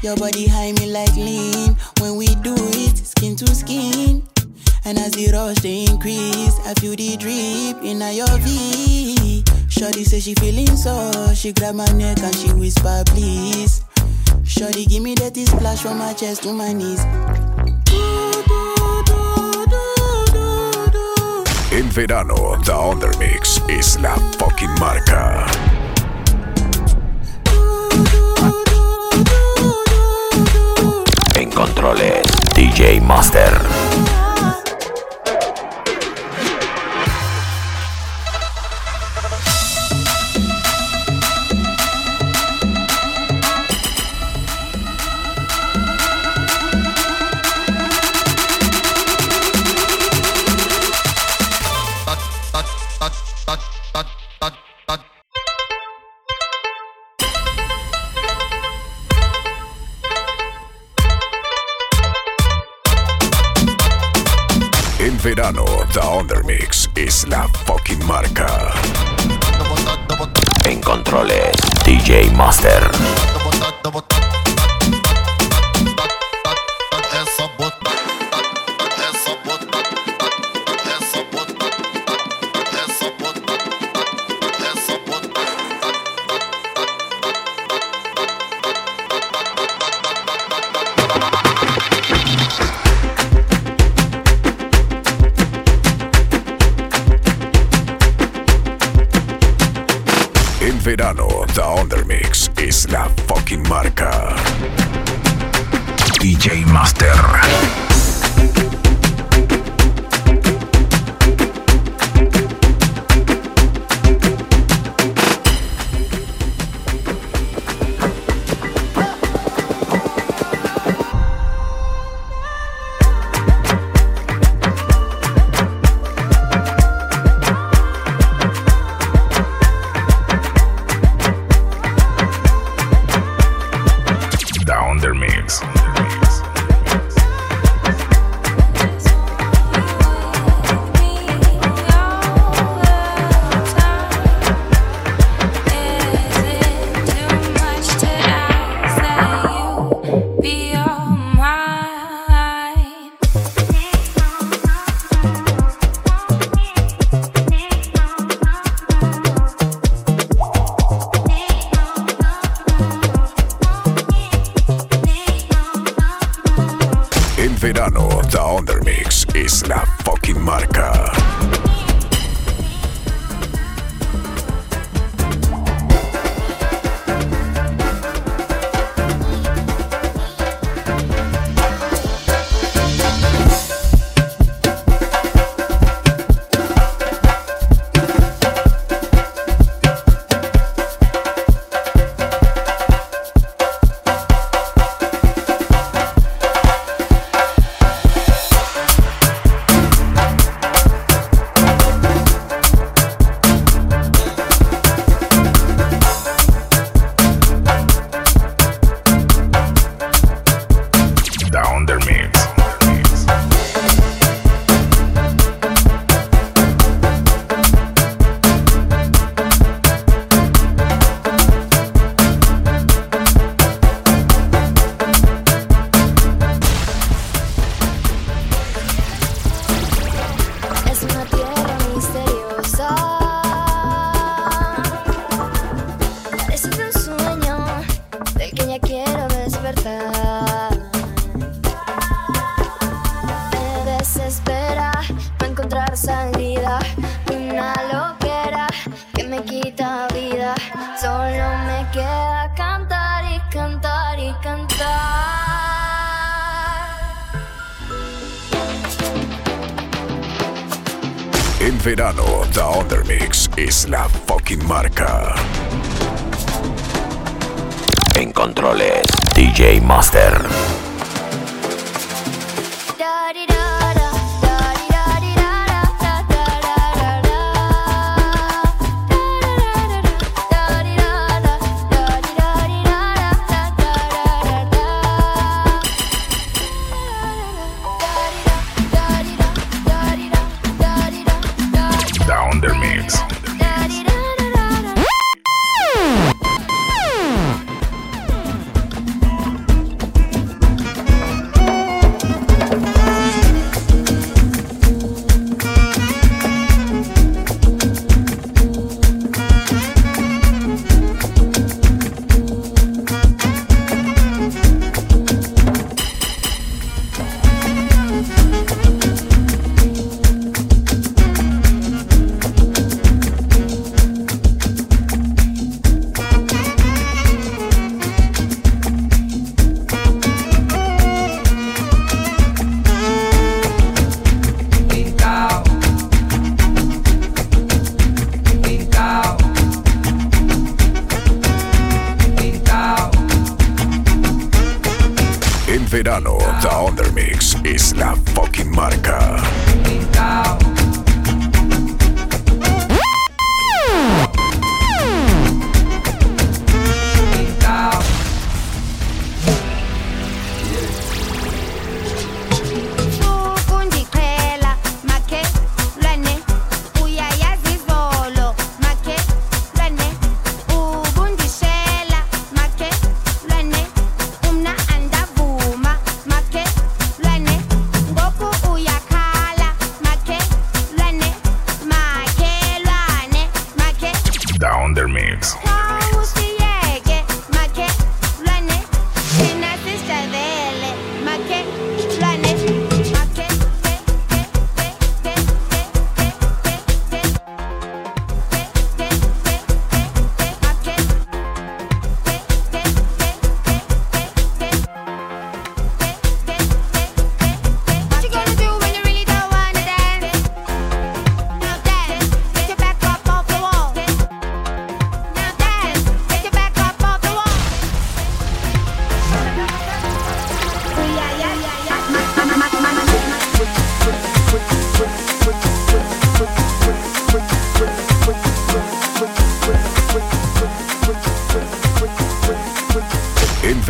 Your 0.04 0.18
body 0.18 0.48
high 0.48 0.74
me 0.74 0.92
like 0.92 1.16
lean. 1.16 1.78
When 2.02 2.18
we 2.18 2.28
do 2.44 2.56
it, 2.58 2.98
skin 2.98 3.38
to 3.38 3.48
skin. 3.56 4.28
And 4.84 4.98
as 4.98 5.12
the 5.12 5.30
rush 5.32 5.60
they 5.60 5.86
increase, 5.86 6.58
I 6.66 6.74
feel 6.74 6.96
the 6.96 7.16
drip 7.16 7.84
in 7.84 8.02
your 8.16 8.38
V. 8.40 9.44
Shorty 9.70 10.04
say 10.04 10.20
she 10.20 10.34
feeling 10.36 10.76
so, 10.76 11.12
she 11.36 11.54
grab 11.54 11.76
my 11.76 11.86
neck 11.94 12.20
and 12.20 12.36
she 12.36 12.52
whisper 12.54 13.04
please. 13.08 13.84
Shorty 14.44 14.86
give 14.86 15.04
me 15.04 15.14
that 15.16 15.38
splash 15.38 15.82
from 15.82 15.98
my 16.00 16.14
chest 16.14 16.44
to 16.44 16.54
my 16.54 16.74
knees. 16.74 17.00
En 21.72 21.90
verano, 21.90 22.58
The 22.64 22.98
their 23.00 23.18
mix 23.18 23.62
es 23.70 24.00
la 24.02 24.16
fucking 24.38 24.74
marca. 24.80 25.46
En 31.36 31.50
controles, 31.50 32.26
DJ 32.56 33.00
Master. 33.00 34.21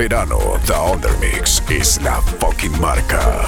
Verano, 0.07 0.59
The 0.65 0.73
Undermix 0.73 1.61
es 1.69 2.01
la 2.01 2.19
fucking 2.39 2.75
marca. 2.79 3.45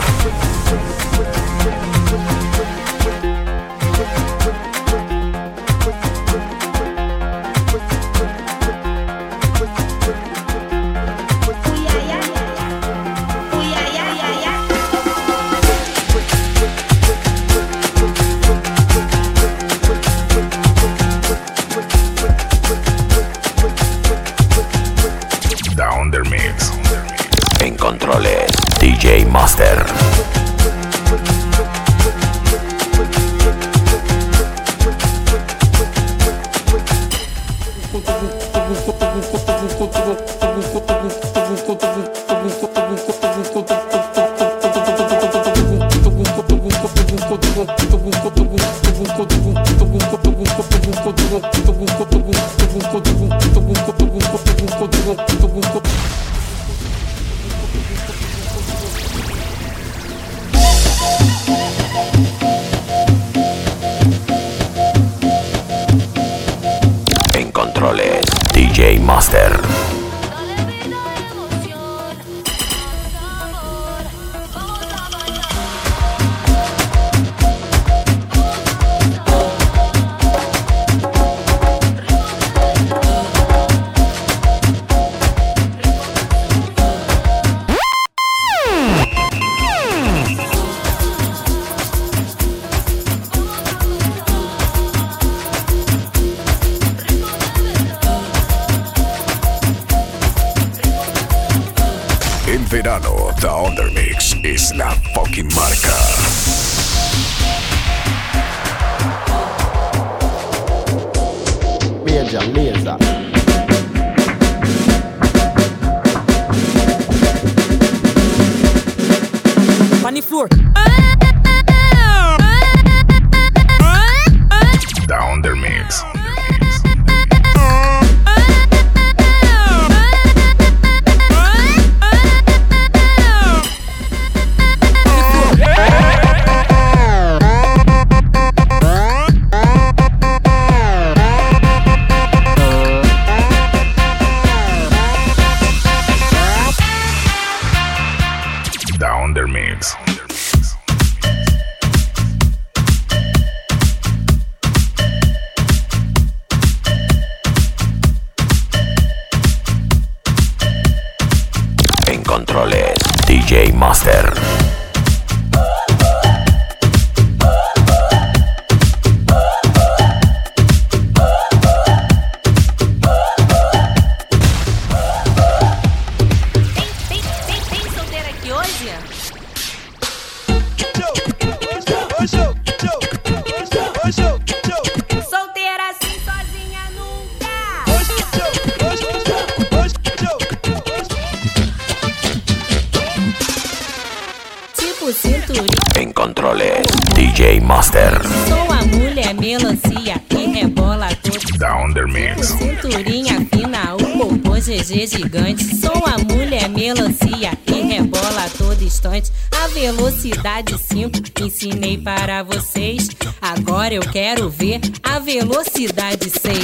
En 195.96 196.14
controles, 196.14 196.88
DJ 197.14 197.60
Master. 197.60 198.22
Sou 198.48 198.72
a 198.72 198.86
mulher 198.86 199.34
melancia 199.36 200.18
que 200.30 200.46
rebola 200.48 201.10
todo. 201.22 201.60
The 201.60 201.74
Undermix. 201.86 202.48
Cinturinha 202.58 203.46
fina, 203.54 203.96
o 203.96 204.18
popô 204.18 204.54
GG 204.54 205.08
gigante. 205.08 205.76
Sou 205.76 206.06
a 206.06 206.18
mulher 206.20 206.70
melancia 206.70 207.52
que 207.66 207.82
rebola 207.82 208.46
a 208.46 208.50
todo 208.58 208.82
instante. 208.82 209.30
A 209.52 209.68
velocidade 209.68 210.78
5 210.78 211.20
ensinei 211.44 211.98
para 211.98 212.42
vocês. 212.42 213.10
Agora 213.42 213.94
eu 213.94 214.04
quero 214.04 214.50
ver 214.50 214.80
a 215.04 215.20
velocidade 215.20 216.30
6. 216.30 216.56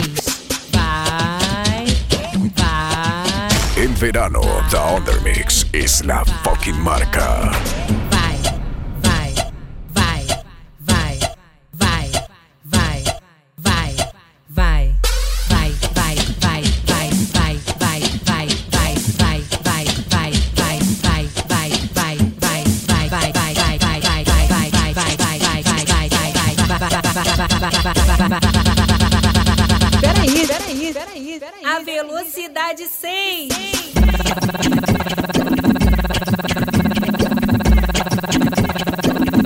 Vai, 0.71 1.85
vai, 2.55 3.83
En 3.83 3.93
verano, 3.95 4.39
The 4.71 4.77
Undermix 4.95 5.65
es 5.73 6.05
la 6.05 6.23
fucking 6.23 6.79
marca. 6.79 7.51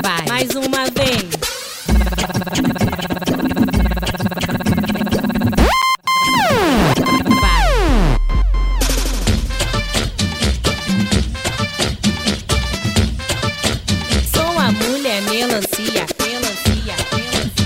Vai. 0.02 0.26
Mais 0.28 0.50
uma 0.56 0.86
vez. 0.86 1.24
Vai. 7.42 8.18
Sou 14.34 14.60
a 14.60 14.72
mulher 14.72 15.22
melancia, 15.24 16.06
melancia, 16.20 16.96
melancia. 17.12 17.66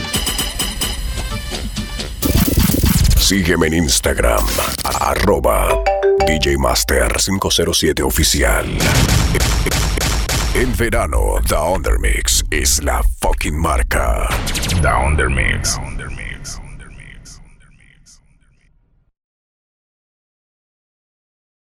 Sígueme 3.19 3.67
en 3.67 3.73
Instagram, 3.73 4.45
arroba 4.83 5.56
Master 6.57 7.19
507 7.19 8.03
Oficial. 8.03 8.65
En 10.53 10.75
verano, 10.75 11.35
The 11.47 11.55
Undermix 11.55 12.43
es 12.49 12.83
la 12.83 13.03
fucking 13.21 13.59
marca. 13.59 14.27
The 14.81 14.87
Undermix. 14.87 15.79